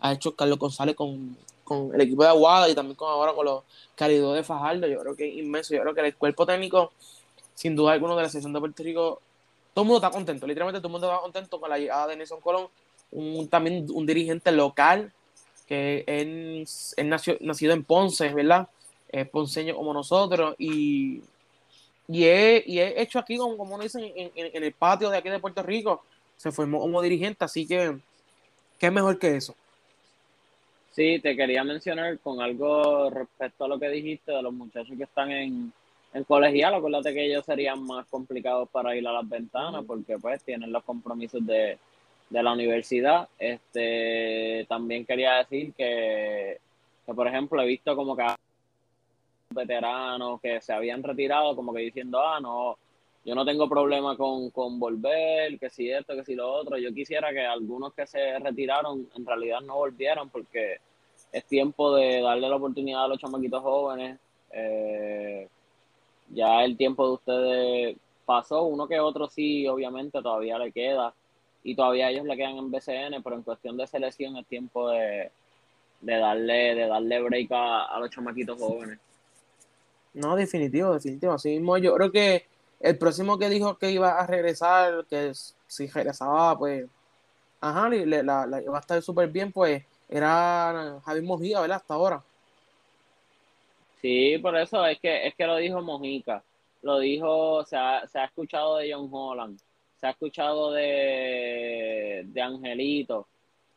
ha 0.00 0.12
hecho 0.12 0.34
Carlos 0.34 0.58
González 0.58 0.96
con, 0.96 1.36
el 1.94 2.00
equipo 2.00 2.24
de 2.24 2.30
Aguada 2.30 2.68
y 2.68 2.74
también 2.74 2.96
con 2.96 3.08
ahora 3.08 3.32
con 3.32 3.44
los 3.44 3.62
Caridos 3.94 4.34
de 4.34 4.42
Fajardo, 4.42 4.88
yo 4.88 4.98
creo 4.98 5.14
que 5.14 5.28
es 5.28 5.36
inmenso. 5.36 5.72
Yo 5.72 5.82
creo 5.82 5.94
que 5.94 6.00
el 6.00 6.16
cuerpo 6.16 6.44
técnico, 6.44 6.90
sin 7.54 7.76
duda 7.76 7.92
alguno, 7.92 8.16
de 8.16 8.24
la 8.24 8.28
selección 8.28 8.52
de 8.52 8.58
Puerto 8.58 8.82
Rico, 8.82 9.20
todo 9.72 9.84
el 9.84 9.86
mundo 9.86 10.04
está 10.04 10.10
contento, 10.10 10.48
literalmente 10.48 10.80
todo 10.80 10.88
el 10.88 10.92
mundo 10.92 11.06
está 11.06 11.20
contento 11.20 11.60
con 11.60 11.70
la 11.70 11.78
llegada 11.78 12.08
de 12.08 12.16
Nelson 12.16 12.40
Colón, 12.40 12.66
un, 13.12 13.46
también 13.46 13.86
un 13.94 14.04
dirigente 14.04 14.50
local 14.50 15.12
que 15.68 16.04
él, 16.06 16.66
nació, 17.04 17.36
nacido 17.40 17.74
en 17.74 17.84
Ponce, 17.84 18.32
¿verdad? 18.32 18.68
Es 19.10 19.28
ponceño 19.28 19.76
como 19.76 19.92
nosotros 19.92 20.54
y, 20.58 21.22
y, 22.08 22.24
he, 22.24 22.64
y 22.66 22.80
he 22.80 23.00
hecho 23.00 23.18
aquí, 23.18 23.36
como, 23.36 23.56
como 23.56 23.78
dicen, 23.78 24.04
en, 24.16 24.30
en, 24.34 24.62
el 24.64 24.72
patio 24.72 25.10
de 25.10 25.18
aquí 25.18 25.28
de 25.28 25.38
Puerto 25.38 25.62
Rico, 25.62 26.02
se 26.36 26.50
formó 26.50 26.80
como 26.80 27.00
dirigente, 27.00 27.44
así 27.44 27.66
que 27.66 27.96
¿Qué 28.78 28.90
mejor 28.90 29.18
que 29.18 29.36
eso? 29.36 29.54
Sí, 30.92 31.18
te 31.20 31.36
quería 31.36 31.64
mencionar 31.64 32.18
con 32.20 32.40
algo 32.40 33.10
respecto 33.10 33.64
a 33.64 33.68
lo 33.68 33.78
que 33.78 33.88
dijiste 33.88 34.32
de 34.32 34.42
los 34.42 34.52
muchachos 34.52 34.96
que 34.96 35.04
están 35.04 35.30
en, 35.30 35.72
en 36.14 36.24
colegial. 36.24 36.74
Acuérdate 36.74 37.12
que 37.12 37.26
ellos 37.26 37.44
serían 37.44 37.84
más 37.84 38.06
complicados 38.06 38.68
para 38.68 38.96
ir 38.96 39.06
a 39.06 39.12
las 39.12 39.28
ventanas 39.28 39.84
porque 39.84 40.16
pues 40.18 40.42
tienen 40.42 40.72
los 40.72 40.84
compromisos 40.84 41.44
de, 41.44 41.78
de 42.30 42.42
la 42.42 42.52
universidad. 42.52 43.28
Este, 43.38 44.66
también 44.68 45.04
quería 45.04 45.36
decir 45.36 45.72
que, 45.74 46.58
que, 47.06 47.14
por 47.14 47.26
ejemplo, 47.26 47.62
he 47.62 47.66
visto 47.66 47.96
como 47.96 48.16
que 48.16 48.24
veteranos 49.50 50.40
que 50.40 50.60
se 50.60 50.72
habían 50.72 51.02
retirado 51.02 51.56
como 51.56 51.72
que 51.72 51.80
diciendo, 51.80 52.20
ah, 52.20 52.38
no, 52.40 52.76
yo 53.24 53.34
no 53.34 53.44
tengo 53.44 53.68
problema 53.68 54.16
con, 54.16 54.50
con 54.50 54.78
volver, 54.78 55.58
que 55.58 55.70
si 55.70 55.90
esto, 55.90 56.14
que 56.14 56.24
si 56.24 56.34
lo 56.34 56.50
otro. 56.50 56.78
Yo 56.78 56.92
quisiera 56.92 57.30
que 57.32 57.44
algunos 57.44 57.92
que 57.94 58.06
se 58.06 58.38
retiraron 58.38 59.08
en 59.16 59.26
realidad 59.26 59.60
no 59.60 59.76
volvieran 59.76 60.30
porque 60.30 60.78
es 61.32 61.44
tiempo 61.44 61.94
de 61.94 62.20
darle 62.22 62.48
la 62.48 62.56
oportunidad 62.56 63.04
a 63.04 63.08
los 63.08 63.18
chamaquitos 63.18 63.62
jóvenes. 63.62 64.18
Eh, 64.50 65.48
ya 66.30 66.64
el 66.64 66.76
tiempo 66.76 67.06
de 67.06 67.12
ustedes 67.12 67.96
pasó, 68.24 68.64
uno 68.64 68.86
que 68.86 69.00
otro 69.00 69.28
sí, 69.28 69.66
obviamente 69.66 70.22
todavía 70.22 70.58
le 70.58 70.72
queda 70.72 71.12
y 71.62 71.74
todavía 71.74 72.10
ellos 72.10 72.24
le 72.24 72.36
quedan 72.36 72.56
en 72.56 72.70
BCN, 72.70 73.22
pero 73.22 73.36
en 73.36 73.42
cuestión 73.42 73.76
de 73.76 73.86
selección 73.86 74.36
es 74.36 74.46
tiempo 74.46 74.90
de, 74.90 75.30
darle 76.00 76.74
de 76.74 76.86
darle 76.86 77.20
break 77.20 77.48
a, 77.52 77.98
los 78.00 78.10
chamaquitos 78.10 78.58
jóvenes. 78.58 78.98
No, 80.14 80.36
definitivo, 80.36 80.94
definitivo. 80.94 81.32
Así 81.32 81.50
mismo 81.50 81.78
yo 81.78 81.94
creo 81.94 82.10
que 82.10 82.46
el 82.80 82.96
próximo 82.96 83.38
que 83.38 83.48
dijo 83.48 83.76
que 83.76 83.90
iba 83.90 84.18
a 84.18 84.26
regresar, 84.26 85.04
que 85.10 85.32
si 85.66 85.86
regresaba, 85.88 86.56
pues, 86.58 86.86
ajá, 87.60 87.88
le, 87.88 88.22
la, 88.22 88.46
la, 88.46 88.62
iba 88.62 88.76
a 88.76 88.80
estar 88.80 89.02
súper 89.02 89.28
bien, 89.28 89.52
pues, 89.52 89.82
era 90.08 91.00
Javier 91.04 91.24
Mojica, 91.24 91.60
¿verdad? 91.60 91.76
Hasta 91.76 91.94
ahora. 91.94 92.22
Sí, 94.00 94.38
por 94.38 94.56
eso 94.56 94.86
es 94.86 94.98
que 95.00 95.26
es 95.26 95.34
que 95.34 95.46
lo 95.46 95.56
dijo 95.56 95.82
Mojica. 95.82 96.42
Lo 96.82 97.00
dijo, 97.00 97.64
se 97.64 97.76
ha, 97.76 98.06
se 98.06 98.18
ha 98.20 98.26
escuchado 98.26 98.76
de 98.76 98.92
John 98.92 99.08
Holland, 99.10 99.60
se 100.00 100.06
ha 100.06 100.10
escuchado 100.10 100.72
de, 100.72 102.24
de 102.26 102.40
Angelito, 102.40 103.26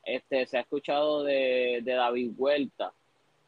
este, 0.03 0.45
se 0.45 0.57
ha 0.57 0.61
escuchado 0.61 1.23
de, 1.23 1.81
de 1.83 1.93
David 1.93 2.31
Huerta. 2.37 2.87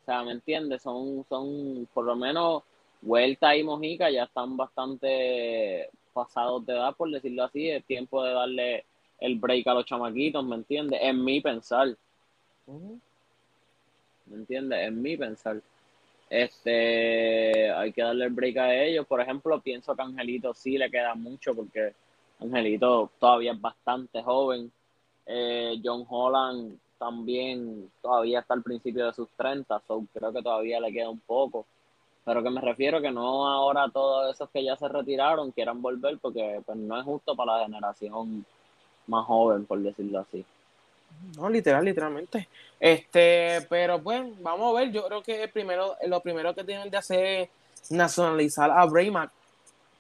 O 0.02 0.06
sea, 0.06 0.24
¿me 0.24 0.32
entiendes? 0.32 0.82
Son, 0.82 1.26
son, 1.30 1.88
por 1.94 2.06
lo 2.06 2.16
menos, 2.16 2.64
Huerta 3.02 3.56
y 3.56 3.64
Mojica 3.64 4.10
ya 4.10 4.24
están 4.24 4.58
bastante 4.58 5.90
pasados 6.14 6.66
de 6.66 6.74
edad, 6.74 6.96
por 6.96 7.10
decirlo 7.10 7.44
así. 7.44 7.70
Es 7.70 7.84
tiempo 7.86 8.24
de 8.24 8.34
darle 8.34 8.86
el 9.20 9.38
break 9.38 9.68
a 9.68 9.74
los 9.74 9.86
chamaquitos, 9.86 10.44
¿me 10.44 10.56
entiendes? 10.56 11.00
En 11.02 11.24
mi 11.24 11.42
pensar. 11.42 11.96
¿Me 14.26 14.36
entiendes? 14.36 14.80
En 14.80 15.02
mi 15.02 15.16
pensar. 15.16 15.62
Este, 16.30 17.72
hay 17.72 17.92
que 17.94 18.02
darle 18.02 18.26
el 18.26 18.32
break 18.32 18.58
a 18.58 18.74
ellos. 18.76 19.06
Por 19.06 19.22
ejemplo, 19.22 19.62
pienso 19.62 19.96
que 19.96 20.02
a 20.02 20.06
Angelito 20.06 20.54
sí 20.54 20.78
le 20.78 20.90
queda 20.90 21.14
mucho 21.16 21.54
porque 21.54 21.94
Angelito 22.44 23.12
todavía 23.20 23.54
es 23.54 23.62
bastante 23.62 24.22
joven. 24.22 24.72
Eh, 25.26 25.80
John 25.84 26.06
Holland 26.08 26.78
también 26.98 27.92
todavía 28.02 28.40
está 28.40 28.54
al 28.54 28.64
principio 28.64 29.06
de 29.06 29.14
sus 29.14 29.28
30, 29.36 29.82
so 29.88 30.06
creo 30.14 30.32
que 30.32 30.42
todavía 30.42 30.80
le 30.80 30.92
queda 30.92 31.10
un 31.10 31.20
poco. 31.20 31.66
Pero 32.26 32.42
que 32.42 32.50
me 32.50 32.62
refiero 32.62 33.02
que 33.02 33.12
no 33.12 33.48
ahora 33.48 33.90
todos 33.92 34.34
esos 34.34 34.50
que 34.50 34.64
ya 34.64 34.78
se 34.78 34.88
retiraron 34.88 35.52
quieran 35.52 35.82
volver 35.82 36.18
porque 36.20 36.62
pues, 36.66 36.78
no 36.78 36.98
es 36.98 37.04
justo 37.04 37.36
para 37.36 37.58
la 37.58 37.66
generación 37.66 38.46
más 39.08 39.26
joven, 39.26 39.66
por 39.66 39.80
decirlo 39.80 40.20
así. 40.20 40.46
No, 41.36 41.50
literal, 41.50 41.84
literalmente. 41.84 42.48
Este, 42.80 43.66
pero 43.70 44.02
pues, 44.02 44.22
vamos 44.42 44.74
a 44.74 44.80
ver. 44.80 44.92
Yo 44.92 45.06
creo 45.06 45.22
que 45.22 45.48
primero, 45.48 45.96
lo 46.08 46.22
primero 46.22 46.56
que 46.56 46.64
tienen 46.64 46.90
de 46.90 46.98
hacer 46.98 47.26
es 47.82 47.92
nacionalizar 47.92 48.72
a 48.72 48.86
Braymack, 48.86 49.32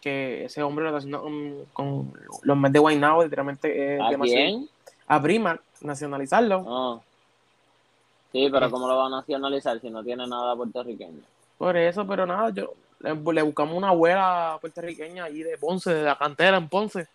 que 0.03 0.43
ese 0.45 0.61
hombre 0.61 0.83
lo 0.83 0.89
está 0.89 0.97
haciendo 0.97 1.65
con, 1.71 2.13
los 2.41 2.57
meses 2.57 2.73
de 2.73 2.79
Guaynabo, 2.79 3.23
literalmente. 3.23 3.97
¿A 4.01 4.09
quién? 4.19 4.69
A 5.07 5.17
Braymack, 5.17 5.61
nacionalizarlo. 5.81 6.65
Ah. 6.67 6.99
Sí, 8.33 8.49
pero 8.51 8.69
¿cómo 8.69 8.87
lo 8.87 8.97
va 8.97 9.05
a 9.05 9.09
nacionalizar 9.09 9.79
si 9.79 9.89
no 9.89 10.03
tiene 10.03 10.27
nada 10.27 10.55
puertorriqueño? 10.55 11.21
Por 11.57 11.77
eso, 11.77 12.05
pero 12.05 12.25
nada, 12.25 12.49
yo 12.49 12.73
le, 12.99 13.41
buscamos 13.43 13.77
una 13.77 13.89
abuela 13.89 14.57
puertorriqueña 14.59 15.25
allí 15.25 15.43
de 15.43 15.57
Ponce, 15.57 15.93
de 15.93 16.03
la 16.03 16.17
cantera 16.17 16.57
en 16.57 16.67
Ponce. 16.67 17.07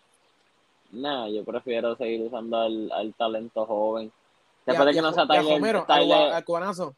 No, 0.91 1.27
yo 1.27 1.43
prefiero 1.43 1.95
seguir 1.95 2.21
usando 2.21 2.57
al, 2.57 3.13
talento 3.17 3.65
joven. 3.65 4.11
Después 4.65 4.87
de 4.87 4.93
que 4.93 5.01
no 5.01 5.13
sea 5.13 5.27
Tyler, 5.27 5.83
Tyler 5.85 6.43
cubanazo. 6.43 6.95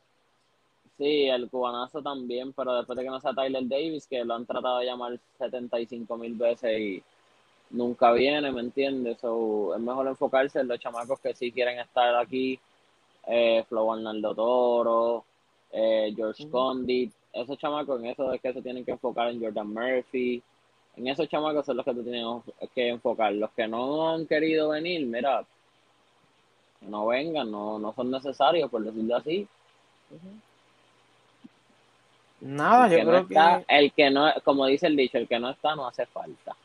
Sí, 1.02 1.28
el 1.28 1.50
cubanazo 1.50 2.00
también, 2.04 2.54
pero 2.54 2.76
después 2.76 2.96
de 2.96 3.04
que 3.04 3.10
no 3.10 3.20
sea 3.20 3.34
Tyler 3.34 3.68
Davis, 3.68 4.06
que 4.06 4.24
lo 4.24 4.36
han 4.36 4.46
tratado 4.46 4.78
de 4.78 4.86
llamar 4.86 5.18
75 5.40 6.16
mil 6.16 6.36
veces 6.36 6.80
y 6.80 7.04
nunca 7.72 8.12
viene, 8.12 8.52
¿me 8.52 8.62
entiendes? 8.62 9.18
So, 9.20 9.74
es 9.74 9.82
mejor 9.82 10.06
enfocarse 10.06 10.60
en 10.60 10.68
los 10.68 10.80
chamacos 10.80 11.20
que 11.20 11.34
sí 11.34 11.52
quieren 11.52 11.80
estar 11.80 12.16
aquí. 12.18 12.60
Eh, 13.26 13.66
Flo 13.68 13.92
Arnaldo 13.92 14.36
Toro, 14.36 15.26
eh, 15.72 16.14
George 16.16 16.48
Condit, 16.52 17.12
esos 17.34 17.58
chamacos 17.58 18.00
en 18.00 18.06
eso 18.06 18.32
es 18.32 18.40
que 18.40 18.54
se 18.54 18.62
tienen 18.62 18.86
que 18.86 18.92
enfocar 18.92 19.30
en 19.30 19.42
Jordan 19.42 19.74
Murphy, 19.74 20.44
en 20.98 21.08
esos 21.08 21.28
chamacos 21.28 21.66
son 21.66 21.78
los 21.78 21.86
que 21.86 21.96
tenemos 21.96 22.44
que 22.76 22.90
enfocar. 22.90 23.34
Los 23.34 23.50
que 23.54 23.68
no 23.68 24.08
han 24.08 24.28
querido 24.28 24.70
venir, 24.70 25.04
mira, 25.08 25.48
no 26.82 27.08
vengan, 27.08 27.50
no, 27.50 27.80
no 27.80 27.92
son 27.92 28.12
necesarios, 28.12 28.70
por 28.70 28.84
decirlo 28.84 29.16
así. 29.16 29.48
Nada, 32.42 32.88
yo 32.88 33.06
creo 33.06 33.28
que. 33.28 33.66
El 33.68 33.94
que 33.94 34.10
no, 34.10 34.34
como 34.44 34.66
dice 34.66 34.88
el 34.88 34.96
dicho, 34.96 35.18
el 35.18 35.28
que 35.28 35.40
no 35.40 35.52
está 35.52 35.76
no 35.76 35.88
hace 35.88 36.06
falta. 36.08 36.56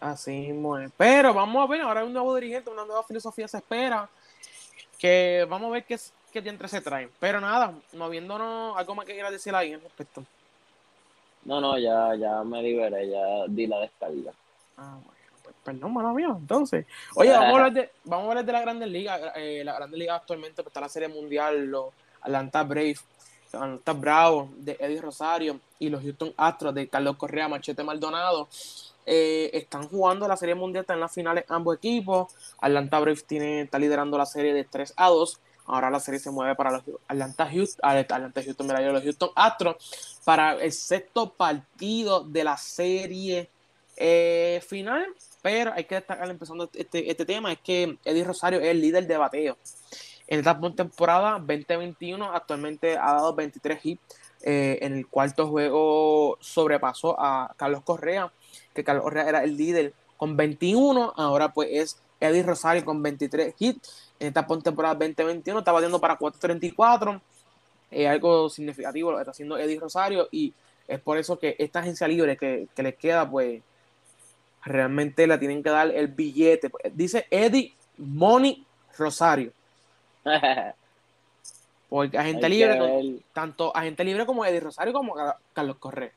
Así 0.00 0.32
mismo 0.32 0.76
Pero 0.96 1.32
vamos 1.32 1.62
a 1.62 1.70
ver, 1.70 1.82
ahora 1.82 2.00
hay 2.00 2.06
un 2.06 2.12
nuevo 2.12 2.34
dirigente, 2.34 2.70
una 2.70 2.84
nueva 2.84 3.02
filosofía 3.04 3.46
se 3.46 3.58
espera. 3.58 4.08
Que 4.98 5.46
vamos 5.48 5.68
a 5.68 5.72
ver 5.74 5.84
qué, 5.84 5.98
qué 6.32 6.38
entre 6.40 6.68
se 6.68 6.80
traen. 6.80 7.10
Pero 7.20 7.40
nada, 7.40 7.74
moviéndonos, 7.92 8.76
algo 8.76 8.94
más 8.94 9.06
que 9.06 9.12
quiera 9.12 9.30
decir 9.30 9.54
ahí 9.54 9.72
en 9.72 9.80
respecto. 9.82 10.24
No, 11.44 11.60
no, 11.60 11.78
ya, 11.78 12.14
ya 12.16 12.42
me 12.42 12.62
liberé, 12.62 13.10
ya 13.10 13.44
di 13.46 13.66
la 13.66 13.80
descarga. 13.80 14.32
Ah, 14.78 14.96
bueno, 15.04 15.20
pues 15.42 15.54
perdón, 15.62 15.92
mano 15.92 16.14
mío. 16.14 16.36
Entonces, 16.40 16.86
oye, 17.14 17.30
vamos 17.30 17.46
a 17.46 17.52
hablar 17.52 17.72
de, 17.72 17.90
vamos 18.04 18.26
a 18.26 18.28
hablar 18.30 18.44
de 18.44 18.52
la 18.52 18.60
Grandes 18.60 18.88
Ligas. 18.88 19.20
Eh, 19.36 19.62
la 19.64 19.74
Grandes 19.74 19.98
Ligas 19.98 20.20
actualmente 20.22 20.62
pues, 20.62 20.70
está 20.70 20.80
la 20.80 20.88
Serie 20.88 21.08
Mundial, 21.08 21.66
los 21.66 21.86
Atlanta 22.22 22.62
Brave, 22.62 22.96
Atlanta 23.56 23.92
Bravo 23.92 24.50
de 24.56 24.76
Eddie 24.78 25.00
Rosario 25.00 25.60
y 25.78 25.88
los 25.88 26.02
Houston 26.02 26.32
Astros 26.36 26.74
de 26.74 26.88
Carlos 26.88 27.16
Correa, 27.16 27.48
Machete 27.48 27.82
Maldonado. 27.82 28.48
Eh, 29.06 29.50
están 29.52 29.88
jugando 29.88 30.26
la 30.26 30.36
Serie 30.36 30.54
Mundial, 30.54 30.82
están 30.82 30.96
en 30.96 31.02
las 31.02 31.12
finales 31.12 31.44
ambos 31.48 31.76
equipos. 31.76 32.32
Atlanta 32.58 32.98
Brave 33.00 33.20
tiene, 33.26 33.62
está 33.62 33.78
liderando 33.78 34.16
la 34.16 34.26
serie 34.26 34.54
de 34.54 34.64
3 34.64 34.94
a 34.96 35.08
2. 35.08 35.40
Ahora 35.66 35.90
la 35.90 36.00
serie 36.00 36.20
se 36.20 36.30
mueve 36.30 36.54
para 36.54 36.70
los 36.72 36.82
Atlanta 37.08 37.48
Houston, 37.50 37.80
Atlanta 37.82 38.42
Houston, 38.42 38.66
mira, 38.66 38.80
los 38.80 39.02
Houston 39.02 39.30
Astros 39.34 40.20
para 40.24 40.62
el 40.62 40.72
sexto 40.72 41.32
partido 41.32 42.22
de 42.22 42.44
la 42.44 42.56
serie 42.56 43.48
eh, 43.96 44.62
final. 44.66 45.06
Pero 45.40 45.72
hay 45.74 45.84
que 45.84 45.94
destacar 45.96 46.28
empezando 46.30 46.70
este, 46.72 47.10
este 47.10 47.26
tema, 47.26 47.52
es 47.52 47.58
que 47.60 47.98
Eddie 48.04 48.24
Rosario 48.24 48.60
es 48.60 48.68
el 48.68 48.80
líder 48.80 49.06
de 49.06 49.16
bateo. 49.16 49.58
En 50.26 50.38
esta 50.38 50.58
temporada 50.74 51.38
2021 51.38 52.32
actualmente 52.32 52.96
ha 52.96 53.12
dado 53.14 53.34
23 53.34 53.84
hits. 53.84 54.02
Eh, 54.46 54.78
en 54.82 54.94
el 54.94 55.06
cuarto 55.06 55.46
juego 55.48 56.36
sobrepasó 56.40 57.18
a 57.18 57.54
Carlos 57.56 57.82
Correa, 57.82 58.30
que 58.74 58.84
Carlos 58.84 59.04
Correa 59.04 59.28
era 59.28 59.44
el 59.44 59.56
líder 59.56 59.94
con 60.16 60.36
21. 60.36 61.14
Ahora 61.16 61.52
pues 61.52 61.68
es 61.72 61.98
Eddie 62.20 62.42
Rosario 62.42 62.84
con 62.84 63.02
23 63.02 63.54
hits 63.58 64.04
en 64.18 64.28
esta 64.28 64.46
temporada 64.46 64.94
2021 64.94 65.58
está 65.58 65.72
batiendo 65.72 66.00
para 66.00 66.16
434. 66.16 67.20
Es 67.90 68.08
algo 68.08 68.48
significativo 68.48 69.12
lo 69.12 69.18
está 69.18 69.30
haciendo 69.32 69.58
Eddie 69.58 69.78
Rosario 69.78 70.28
y 70.30 70.52
es 70.88 71.00
por 71.00 71.18
eso 71.18 71.38
que 71.38 71.56
esta 71.58 71.80
agencia 71.80 72.08
libre 72.08 72.36
que, 72.36 72.68
que 72.74 72.82
les 72.82 72.96
queda, 72.96 73.28
pues 73.28 73.62
realmente 74.64 75.26
la 75.26 75.38
tienen 75.38 75.62
que 75.62 75.70
dar 75.70 75.90
el 75.90 76.08
billete. 76.08 76.70
Dice 76.92 77.26
Eddie 77.30 77.74
Money 77.98 78.64
Rosario. 78.96 79.52
Porque 81.88 82.18
agente 82.18 82.48
libre, 82.48 83.20
tanto 83.32 83.74
agente 83.76 84.04
libre 84.04 84.26
como 84.26 84.44
Eddie 84.44 84.60
Rosario 84.60 84.92
como 84.92 85.14
Carlos 85.52 85.76
Correa. 85.76 86.10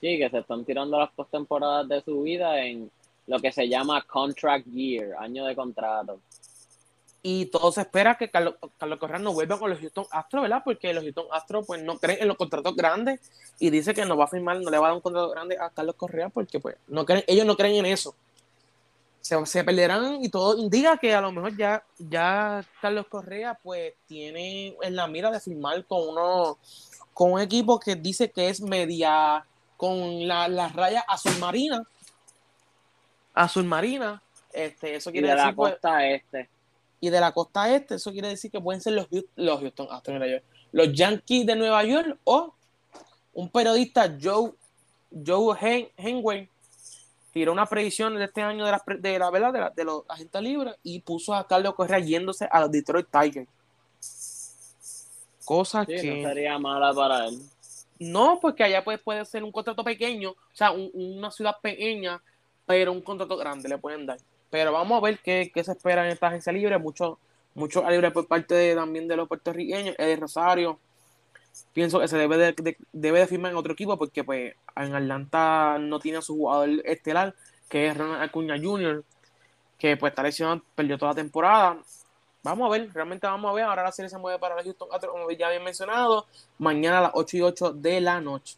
Sí, 0.00 0.18
que 0.18 0.30
se 0.30 0.38
están 0.38 0.64
tirando 0.64 0.98
las 0.98 1.10
postemporadas 1.10 1.88
de 1.88 2.00
su 2.02 2.22
vida 2.22 2.62
en 2.62 2.90
lo 3.26 3.38
que 3.40 3.52
se 3.52 3.68
llama 3.68 4.02
contract 4.02 4.66
year, 4.66 5.14
año 5.18 5.44
de 5.44 5.56
contrato. 5.56 6.20
Y 7.22 7.46
todo 7.46 7.72
se 7.72 7.80
espera 7.80 8.16
que 8.16 8.30
Carlos, 8.30 8.54
Correa 9.00 9.18
no 9.18 9.32
vuelva 9.32 9.58
con 9.58 9.68
los 9.68 9.80
Houston 9.80 10.06
Astros, 10.12 10.42
¿verdad? 10.42 10.62
Porque 10.64 10.94
los 10.94 11.02
Houston 11.02 11.26
Astros 11.32 11.66
pues 11.66 11.82
no 11.82 11.98
creen 11.98 12.18
en 12.20 12.28
los 12.28 12.36
contratos 12.36 12.76
grandes 12.76 13.20
y 13.58 13.70
dice 13.70 13.94
que 13.94 14.04
no 14.04 14.16
va 14.16 14.26
a 14.26 14.28
firmar, 14.28 14.60
no 14.60 14.70
le 14.70 14.78
va 14.78 14.86
a 14.86 14.88
dar 14.90 14.96
un 14.96 15.02
contrato 15.02 15.30
grande 15.30 15.58
a 15.60 15.70
Carlos 15.70 15.96
Correa 15.96 16.28
porque 16.28 16.60
pues 16.60 16.76
no 16.86 17.04
creen, 17.04 17.24
ellos 17.26 17.44
no 17.44 17.56
creen 17.56 17.84
en 17.84 17.86
eso. 17.86 18.14
Se, 19.44 19.64
perderán 19.64 20.22
y 20.22 20.28
todo 20.28 20.56
indica 20.56 20.96
que 20.98 21.12
a 21.12 21.20
lo 21.20 21.32
mejor 21.32 21.56
ya, 21.56 21.84
ya 21.98 22.64
Carlos 22.80 23.06
Correa 23.08 23.58
pues 23.60 23.94
tiene 24.06 24.76
en 24.80 24.94
la 24.94 25.08
mira 25.08 25.30
de 25.30 25.40
firmar 25.40 25.84
con 25.84 26.10
uno 26.10 26.58
con 27.12 27.32
un 27.32 27.40
equipo 27.40 27.80
que 27.80 27.96
dice 27.96 28.30
que 28.30 28.48
es 28.48 28.60
media 28.60 29.44
con 29.76 30.28
la, 30.28 30.48
las 30.48 30.72
rayas 30.74 31.02
azul 31.08 31.36
marina. 31.38 31.82
Azul 33.34 33.64
marina 33.64 34.22
este 34.52 34.94
eso 34.94 35.10
quiere 35.10 35.26
y 35.26 35.30
de 35.30 35.36
decir 35.36 35.48
la 35.48 35.56
pues, 35.56 35.72
costa 35.72 36.06
este. 36.06 36.48
y 37.00 37.10
de 37.10 37.20
la 37.20 37.32
costa 37.32 37.74
este 37.74 37.96
eso 37.96 38.12
quiere 38.12 38.28
decir 38.28 38.50
que 38.50 38.60
pueden 38.60 38.80
ser 38.80 38.92
los 38.92 39.08
los 39.34 39.60
Houston 39.60 39.88
los 40.72 40.92
Yankees 40.92 41.46
de 41.46 41.56
Nueva 41.56 41.84
York 41.84 42.16
o 42.24 42.54
un 43.34 43.50
periodista 43.50 44.16
Joe 44.22 44.52
Joe 45.26 45.90
Henway 45.96 46.48
tiró 47.36 47.52
una 47.52 47.66
predicción 47.66 48.14
de 48.14 48.24
este 48.24 48.40
año 48.40 48.64
de 48.64 48.72
la, 48.72 48.82
de 48.98 49.18
la, 49.18 49.30
¿verdad? 49.30 49.70
De, 49.74 49.84
los 49.84 50.04
agentes 50.08 50.40
libres 50.40 50.74
y 50.82 51.00
puso 51.00 51.34
a 51.34 51.46
Carlos 51.46 51.74
Correa 51.74 51.98
yéndose 51.98 52.48
a 52.50 52.60
los 52.60 52.70
Detroit 52.70 53.08
Tigers. 53.10 53.46
Cosa 55.44 55.84
que. 55.84 56.22
No 56.22 56.28
sería 56.30 56.58
mala 56.58 56.94
para 56.94 57.26
él. 57.26 57.38
No, 57.98 58.38
porque 58.40 58.64
allá 58.64 58.82
puede, 58.82 58.96
puede 58.96 59.22
ser 59.26 59.44
un 59.44 59.52
contrato 59.52 59.84
pequeño, 59.84 60.30
o 60.30 60.36
sea, 60.54 60.70
una 60.72 61.30
ciudad 61.30 61.56
pequeña, 61.60 62.22
pero 62.64 62.90
un 62.90 63.02
contrato 63.02 63.36
grande 63.36 63.68
le 63.68 63.76
pueden 63.76 64.06
dar. 64.06 64.16
Pero 64.48 64.72
vamos 64.72 64.96
a 64.96 65.04
ver 65.04 65.18
qué, 65.18 65.50
qué 65.52 65.62
se 65.62 65.72
espera 65.72 66.06
en 66.06 66.12
esta 66.12 66.28
agencia 66.28 66.54
libre. 66.54 66.78
Mucho, 66.78 67.18
mucho 67.52 67.86
libre 67.90 68.12
por 68.12 68.26
parte 68.26 68.54
de, 68.54 68.74
también 68.74 69.06
de 69.06 69.14
los 69.14 69.28
puertorriqueños, 69.28 69.94
Eddie 69.98 70.16
Rosario, 70.16 70.78
pienso 71.72 72.00
que 72.00 72.08
se 72.08 72.16
debe 72.16 72.36
de, 72.36 72.76
debe 72.92 73.20
de 73.20 73.26
firmar 73.26 73.52
en 73.52 73.58
otro 73.58 73.72
equipo 73.72 73.98
porque 73.98 74.24
pues 74.24 74.54
en 74.76 74.94
Atlanta 74.94 75.78
no 75.78 75.98
tiene 75.98 76.18
a 76.18 76.22
su 76.22 76.34
jugador 76.34 76.68
estelar, 76.84 77.34
que 77.68 77.88
es 77.88 77.96
Ronald 77.96 78.22
Acuña 78.22 78.56
Jr., 78.60 79.04
que 79.78 79.96
pues 79.96 80.10
está 80.12 80.22
lesionado, 80.22 80.62
perdió 80.74 80.98
toda 80.98 81.12
la 81.12 81.16
temporada. 81.16 81.78
Vamos 82.42 82.66
a 82.66 82.78
ver, 82.78 82.92
realmente 82.92 83.26
vamos 83.26 83.50
a 83.50 83.54
ver. 83.54 83.64
Ahora 83.64 83.82
la 83.82 83.92
serie 83.92 84.08
se 84.08 84.18
mueve 84.18 84.38
para 84.38 84.54
la 84.54 84.62
Houston 84.62 84.88
como 84.88 85.30
ya 85.32 85.48
había 85.48 85.60
mencionado, 85.60 86.26
mañana 86.58 86.98
a 86.98 87.02
las 87.02 87.10
8 87.14 87.36
y 87.36 87.42
8 87.42 87.72
de 87.72 88.00
la 88.00 88.20
noche. 88.20 88.56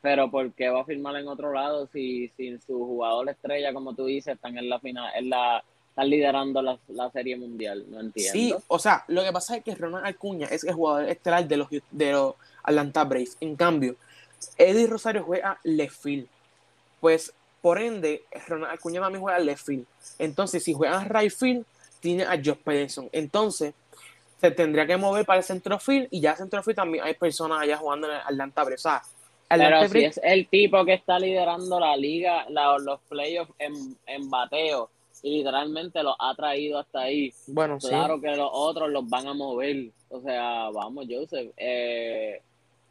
Pero 0.00 0.30
¿por 0.30 0.52
qué 0.52 0.68
va 0.68 0.82
a 0.82 0.84
firmar 0.84 1.16
en 1.16 1.26
otro 1.26 1.52
lado 1.52 1.88
si 1.88 2.28
sin 2.36 2.60
su 2.60 2.78
jugador 2.78 3.28
estrella, 3.28 3.74
como 3.74 3.94
tú 3.94 4.04
dices, 4.04 4.34
están 4.34 4.56
en 4.56 4.68
la 4.68 4.78
final, 4.78 5.10
en 5.16 5.30
la 5.30 5.64
están 5.96 6.10
liderando 6.10 6.60
la, 6.60 7.10
serie 7.10 7.36
mundial, 7.36 7.86
no 7.88 8.00
entiendo. 8.00 8.32
Sí, 8.32 8.54
o 8.68 8.78
sea, 8.78 9.02
lo 9.08 9.24
que 9.24 9.32
pasa 9.32 9.56
es 9.56 9.64
que 9.64 9.74
Ronald 9.74 10.04
Acuña 10.04 10.46
es 10.46 10.62
el 10.64 10.74
jugador 10.74 11.08
estelar 11.08 11.48
de 11.48 11.56
los, 11.56 11.68
de 11.70 12.12
los 12.12 12.34
Atlanta 12.62 13.04
Braves. 13.04 13.38
En 13.40 13.56
cambio, 13.56 13.96
Eddie 14.58 14.88
Rosario 14.88 15.24
juega 15.24 15.58
left 15.64 15.96
field. 15.96 16.28
Pues, 17.00 17.32
por 17.62 17.80
ende, 17.80 18.24
Ronald 18.46 18.74
Acuña 18.74 19.00
también 19.00 19.22
juega 19.22 19.38
left 19.38 19.64
field. 19.64 19.86
Entonces, 20.18 20.62
si 20.62 20.74
juega 20.74 21.02
right 21.04 21.32
field, 21.32 21.64
tiene 22.00 22.24
a 22.24 22.36
Josh 22.36 22.58
Pederson. 22.62 23.08
Entonces, 23.12 23.72
se 24.38 24.50
tendría 24.50 24.86
que 24.86 24.98
mover 24.98 25.24
para 25.24 25.38
el 25.38 25.44
centro 25.44 25.78
field 25.78 26.08
y 26.10 26.20
ya 26.20 26.32
el 26.32 26.36
centro 26.36 26.62
field 26.62 26.76
también 26.76 27.04
hay 27.04 27.14
personas 27.14 27.62
allá 27.62 27.78
jugando 27.78 28.06
en 28.06 28.16
el 28.16 28.20
Atlanta 28.20 28.64
Braves. 28.64 28.84
O 28.84 28.90
sea, 28.90 29.02
Pero 29.48 29.88
si 29.88 30.04
es 30.04 30.20
el 30.22 30.46
tipo 30.46 30.84
que 30.84 30.92
está 30.92 31.18
liderando 31.18 31.80
la 31.80 31.96
liga, 31.96 32.44
los 32.50 33.00
playoffs 33.08 33.54
en, 33.58 33.96
en 34.04 34.28
bateo 34.28 34.90
y 35.26 35.38
literalmente 35.38 36.04
los 36.04 36.14
ha 36.20 36.36
traído 36.36 36.78
hasta 36.78 37.00
ahí. 37.00 37.34
Bueno, 37.48 37.78
claro 37.78 38.20
que 38.20 38.30
los 38.36 38.48
otros 38.52 38.88
los 38.90 39.08
van 39.08 39.26
a 39.26 39.34
mover. 39.34 39.90
O 40.08 40.20
sea, 40.20 40.70
vamos, 40.70 41.04
Joseph. 41.10 41.50
Eh, 41.56 42.40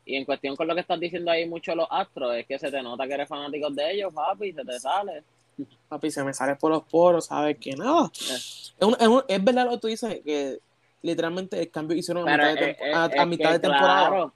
y 0.04 0.18
en 0.18 0.26
cuestión 0.26 0.54
con 0.58 0.68
lo 0.68 0.76
que 0.76 0.82
estás 0.82 1.00
diciendo 1.00 1.32
ahí 1.32 1.48
mucho 1.48 1.74
los 1.74 1.88
astros, 1.90 2.36
es 2.36 2.46
que 2.46 2.60
se 2.60 2.70
te 2.70 2.82
nota 2.82 3.08
que 3.08 3.14
eres 3.14 3.30
fanático 3.30 3.70
de 3.70 3.90
ellos, 3.90 4.14
papi, 4.14 4.52
se 4.52 4.66
te 4.66 4.80
sale. 4.82 5.24
Papi, 5.88 6.12
se 6.12 6.26
me 6.26 6.34
sale 6.34 6.58
por 6.58 6.72
los 6.72 6.84
poros, 6.84 7.28
¿sabes 7.28 7.58
que 7.58 7.72
nada? 7.72 8.12
Eh. 8.30 9.24
Es, 9.30 9.44
verdad 9.46 9.64
lo 9.64 9.72
que 9.72 9.78
tú 9.78 9.88
dices, 9.88 10.20
que 10.26 10.60
literalmente 11.04 11.58
el 11.58 11.72
cambio 11.72 11.96
hicieron 11.96 12.28
a 12.28 13.26
mitad 13.26 13.54
de, 13.54 13.60
temporada. 13.60 14.34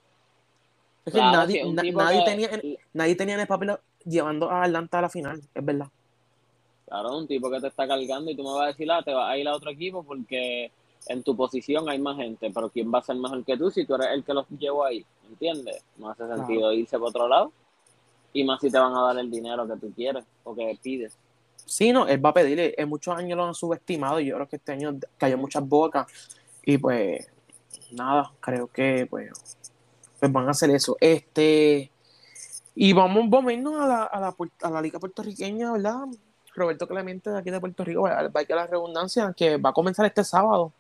Es 1.06 1.14
que 1.14 1.20
nadie, 1.20 1.66
nadie, 1.74 2.24
tenía, 2.24 2.50
nadie 2.94 3.16
tenía 3.16 3.36
en 3.36 3.42
el 3.42 3.48
papel 3.48 3.78
llevando 4.06 4.50
a 4.50 4.64
Atlanta 4.64 5.00
a 5.00 5.02
la 5.02 5.10
final, 5.10 5.42
es 5.54 5.66
verdad. 5.66 5.88
Claro, 6.90 7.16
un 7.16 7.28
tipo 7.28 7.52
que 7.52 7.60
te 7.60 7.68
está 7.68 7.88
cargando 7.88 8.32
y 8.32 8.36
tú 8.36 8.42
me 8.42 8.50
vas 8.50 8.64
a 8.64 8.68
decir, 8.68 8.92
ah, 8.92 9.04
te 9.04 9.14
vas 9.14 9.30
a 9.30 9.38
ir 9.38 9.48
a 9.48 9.56
otro 9.56 9.70
equipo 9.70 10.02
porque 10.02 10.72
en 11.08 11.22
tu 11.22 11.36
posición 11.36 11.88
hay 11.88 12.00
más 12.00 12.18
gente, 12.18 12.50
pero 12.52 12.70
¿quién 12.70 12.92
va 12.92 12.98
a 12.98 13.04
ser 13.04 13.16
mejor 13.16 13.46
que 13.46 13.56
tú 13.58 13.70
si 13.70 13.86
tú 13.86 13.94
eres 13.94 14.08
el 14.12 14.24
que 14.24 14.34
los 14.34 14.48
llevó 14.58 14.84
ahí? 14.84 15.06
¿Entiendes? 15.30 15.84
No 15.98 16.10
hace 16.10 16.28
sentido 16.28 16.74
irse 16.74 16.98
por 16.98 17.10
otro 17.10 17.28
lado 17.28 17.52
y 18.34 18.44
más 18.44 18.60
si 18.60 18.72
te 18.72 18.80
van 18.80 18.96
a 18.96 19.02
dar 19.04 19.20
el 19.20 19.30
dinero 19.30 19.68
que 19.68 19.76
tú 19.76 19.94
quieres 19.94 20.26
o 20.44 20.56
que 20.56 20.80
pides. 20.82 21.16
Sí, 21.64 21.94
no, 21.94 22.08
él 22.08 22.26
va 22.26 22.30
a 22.30 22.34
pedirle, 22.34 22.74
en 22.76 22.90
muchos 22.90 23.16
años 23.16 23.38
lo 23.38 23.46
han 23.46 23.54
subestimado 23.54 24.20
y 24.20 24.26
yo 24.26 24.36
creo 24.36 24.48
que 24.48 24.56
este 24.56 24.72
año 24.72 24.98
cayó 25.20 25.38
muchas 25.38 25.68
bocas 25.68 26.08
y 26.64 26.80
pues 26.80 27.28
nada, 27.92 28.32
creo 28.40 28.66
que 28.66 29.06
pues, 29.08 29.58
pues 30.20 30.32
van 30.32 30.48
a 30.48 30.52
hacer 30.52 30.72
eso. 30.72 30.98
Este 31.00 31.92
y 32.74 32.94
vamos, 32.94 33.30
vamos 33.30 33.52
a 33.52 33.54
irnos 33.54 33.80
a 33.80 33.88
la, 33.88 34.04
a 34.06 34.20
la, 34.20 34.36
a 34.64 34.70
la 34.72 34.82
liga 34.82 35.00
puertorriqueña, 35.00 35.72
¿verdad? 35.74 36.06
Roberto 36.60 36.88
Clemente 36.88 37.32
de 37.32 37.40
aquí 37.40 37.50
de 37.50 37.60
Puerto 37.60 37.84
Rico, 37.84 38.04
va 38.04 38.20
a 38.20 38.56
la 38.56 38.68
redundancia, 38.68 39.34
que 39.36 39.58
va 39.58 39.72
a 39.72 39.74
comenzar 39.74 40.06
este 40.06 40.24
sábado 40.24 40.72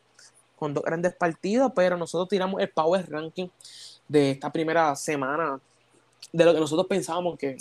con 0.59 0.73
dos 0.73 0.83
grandes 0.83 1.15
partidos, 1.15 1.71
pero 1.75 1.97
nosotros 1.97 2.27
tiramos 2.27 2.61
el 2.61 2.69
Power 2.69 3.09
Ranking 3.09 3.47
de 4.07 4.31
esta 4.31 4.51
primera 4.51 4.95
semana, 4.95 5.59
de 6.33 6.45
lo 6.45 6.53
que 6.53 6.59
nosotros 6.59 6.85
pensábamos 6.87 7.37
que 7.37 7.57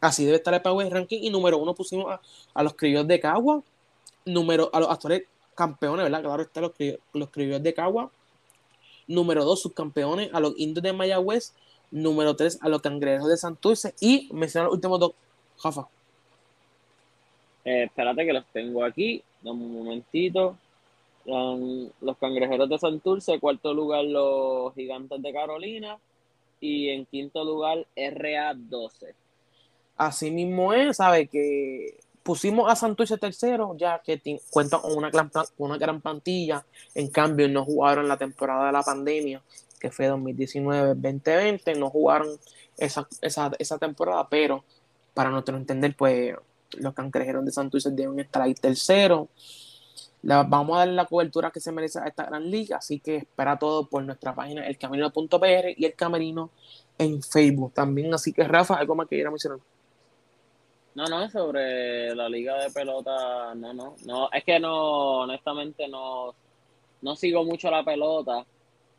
así 0.00 0.24
debe 0.24 0.38
estar 0.38 0.52
el 0.52 0.60
Power 0.60 0.92
Ranking, 0.92 1.20
y 1.22 1.30
número 1.30 1.56
uno 1.58 1.74
pusimos 1.74 2.18
a, 2.52 2.62
los 2.62 2.74
criollos 2.74 3.06
de 3.06 3.20
Cagua, 3.20 3.62
número, 4.24 4.68
a 4.72 4.80
los 4.80 4.90
actuales 4.90 5.22
campeones, 5.54 6.04
¿verdad? 6.04 6.22
Claro 6.22 6.42
está 6.42 6.60
los, 6.60 6.72
los 7.12 7.30
criollos 7.30 7.62
de 7.62 7.72
Cagua, 7.72 8.10
número 9.06 9.44
dos, 9.44 9.62
subcampeones, 9.62 10.30
a 10.34 10.40
los 10.40 10.54
indios 10.56 10.82
de 10.82 10.92
Mayagüez, 10.92 11.54
número 11.92 12.34
tres, 12.34 12.58
a 12.60 12.68
los 12.68 12.82
cangrejeros 12.82 13.28
de 13.28 13.36
Santurce, 13.36 13.94
y 14.00 14.28
mencionar 14.32 14.66
los 14.66 14.74
últimos 14.74 14.98
dos, 14.98 15.12
Jafa. 15.58 15.86
Eh, 17.66 17.82
espérate 17.82 18.24
que 18.24 18.32
los 18.32 18.46
tengo 18.52 18.84
aquí. 18.84 19.22
Dame 19.42 19.64
un 19.64 19.74
momentito. 19.74 20.56
los 21.26 22.16
cangrejeros 22.18 22.68
de 22.68 22.78
Santurce, 22.78 23.40
cuarto 23.40 23.74
lugar 23.74 24.04
los 24.04 24.72
gigantes 24.74 25.20
de 25.20 25.32
Carolina 25.32 25.98
y 26.60 26.90
en 26.90 27.04
quinto 27.06 27.44
lugar 27.44 27.84
RA12. 27.96 29.14
Así 29.96 30.30
mismo 30.30 30.72
es, 30.72 30.98
¿sabe? 30.98 31.26
Que 31.26 31.98
pusimos 32.22 32.70
a 32.70 32.76
Santurce 32.76 33.18
tercero, 33.18 33.74
ya 33.76 33.98
que 33.98 34.20
cuenta 34.50 34.78
con 34.78 34.96
una 34.96 35.10
gran, 35.10 35.28
una 35.58 35.76
gran 35.76 36.00
plantilla. 36.00 36.64
En 36.94 37.08
cambio, 37.08 37.48
no 37.48 37.64
jugaron 37.64 38.06
la 38.06 38.16
temporada 38.16 38.66
de 38.66 38.72
la 38.72 38.82
pandemia, 38.84 39.42
que 39.80 39.90
fue 39.90 40.08
2019-2020. 40.08 41.76
No 41.76 41.90
jugaron 41.90 42.28
esa, 42.78 43.08
esa, 43.20 43.50
esa 43.58 43.78
temporada, 43.78 44.28
pero 44.28 44.62
para 45.14 45.30
nuestro 45.30 45.56
entender, 45.56 45.96
pues 45.96 46.36
los 46.76 46.94
cangrejeros 46.94 47.44
de 47.44 47.50
Santurce 47.50 47.90
deben 47.90 48.18
estar 48.20 48.42
ahí 48.42 48.54
tercero. 48.54 49.28
vamos 50.22 50.76
a 50.76 50.80
dar 50.80 50.88
la 50.88 51.06
cobertura 51.06 51.50
que 51.50 51.60
se 51.60 51.72
merece 51.72 51.98
a 51.98 52.06
esta 52.06 52.24
gran 52.24 52.50
liga, 52.50 52.78
así 52.78 53.00
que 53.00 53.16
espera 53.16 53.58
todo 53.58 53.88
por 53.88 54.02
nuestra 54.04 54.34
página 54.34 54.66
elcamerino.pr 54.66 55.74
y 55.76 55.84
el 55.84 55.94
camerino 55.94 56.50
en 56.98 57.22
Facebook 57.22 57.72
también. 57.74 58.12
Así 58.14 58.32
que 58.32 58.44
Rafa, 58.44 58.74
algo 58.74 58.94
más 58.94 59.08
que 59.08 59.16
quiera 59.16 59.30
mencionar. 59.30 59.58
No, 60.96 61.04
no, 61.08 61.28
sobre 61.28 62.14
la 62.14 62.26
liga 62.26 62.56
de 62.56 62.70
pelota, 62.70 63.54
no, 63.54 63.74
no, 63.74 63.96
no, 64.06 64.30
es 64.32 64.42
que 64.44 64.58
no, 64.58 65.20
honestamente 65.20 65.86
no, 65.88 66.34
no 67.02 67.16
sigo 67.16 67.44
mucho 67.44 67.70
la 67.70 67.84
pelota, 67.84 68.46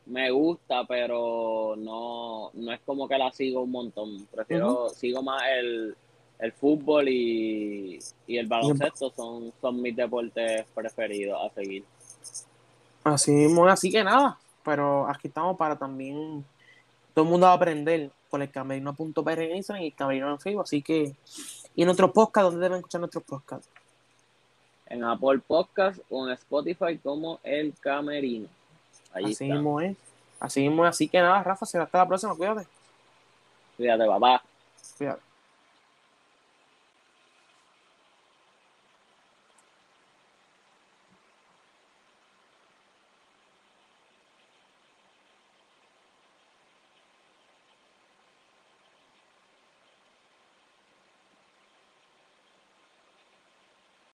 me 0.05 0.29
gusta, 0.29 0.85
pero 0.87 1.73
no, 1.75 2.51
no 2.53 2.71
es 2.71 2.81
como 2.81 3.07
que 3.07 3.17
la 3.17 3.31
sigo 3.31 3.63
un 3.63 3.71
montón, 3.71 4.27
prefiero, 4.27 4.89
sigo 4.89 5.23
más 5.23 5.41
el, 5.57 5.95
el 6.39 6.51
fútbol 6.51 7.09
y, 7.09 7.99
el 8.27 8.47
baloncesto 8.47 9.11
son, 9.15 9.51
son 9.59 9.81
mis 9.81 9.95
deportes 9.95 10.65
preferidos 10.73 11.39
a 11.43 11.53
seguir. 11.53 11.83
Así 13.03 13.31
mismo, 13.31 13.65
así 13.67 13.89
que 13.89 14.03
nada, 14.03 14.37
pero 14.63 15.09
aquí 15.09 15.29
estamos 15.29 15.57
para 15.57 15.77
también 15.77 16.43
todo 17.13 17.25
el 17.25 17.31
mundo 17.31 17.47
va 17.47 17.53
a 17.53 17.55
aprender 17.55 18.11
con 18.29 18.41
el 18.41 18.51
camerino.pr 18.51 19.39
en 19.39 19.55
Instagram 19.55 19.83
y 19.83 19.87
el 19.87 19.93
camerino 19.95 20.31
en 20.31 20.39
Facebook, 20.39 20.63
así 20.63 20.81
que 20.81 21.15
y 21.77 21.83
en 21.83 21.89
otros 21.89 22.11
podcast, 22.11 22.45
¿dónde 22.45 22.61
deben 22.61 22.79
escuchar 22.79 23.01
nuestros 23.01 23.23
podcasts? 23.23 23.69
En 24.87 25.03
Apple 25.03 25.39
Podcast 25.45 25.99
o 26.09 26.27
en 26.27 26.33
Spotify 26.33 26.97
como 26.97 27.39
El 27.43 27.75
Camerino. 27.79 28.47
así 29.13 29.45
mismo 29.45 29.79
es. 29.79 29.95
Así 30.39 30.61
mismo 30.61 30.85
es. 30.85 30.89
Así 30.89 31.07
que 31.07 31.19
nada, 31.19 31.43
Rafa, 31.43 31.67
será 31.67 31.83
hasta 31.83 31.99
la 31.99 32.07
próxima. 32.07 32.35
Cuídate. 32.35 32.67
Cuídate, 33.77 34.07
papá. 34.07 34.41
Cuídate. 34.97 35.26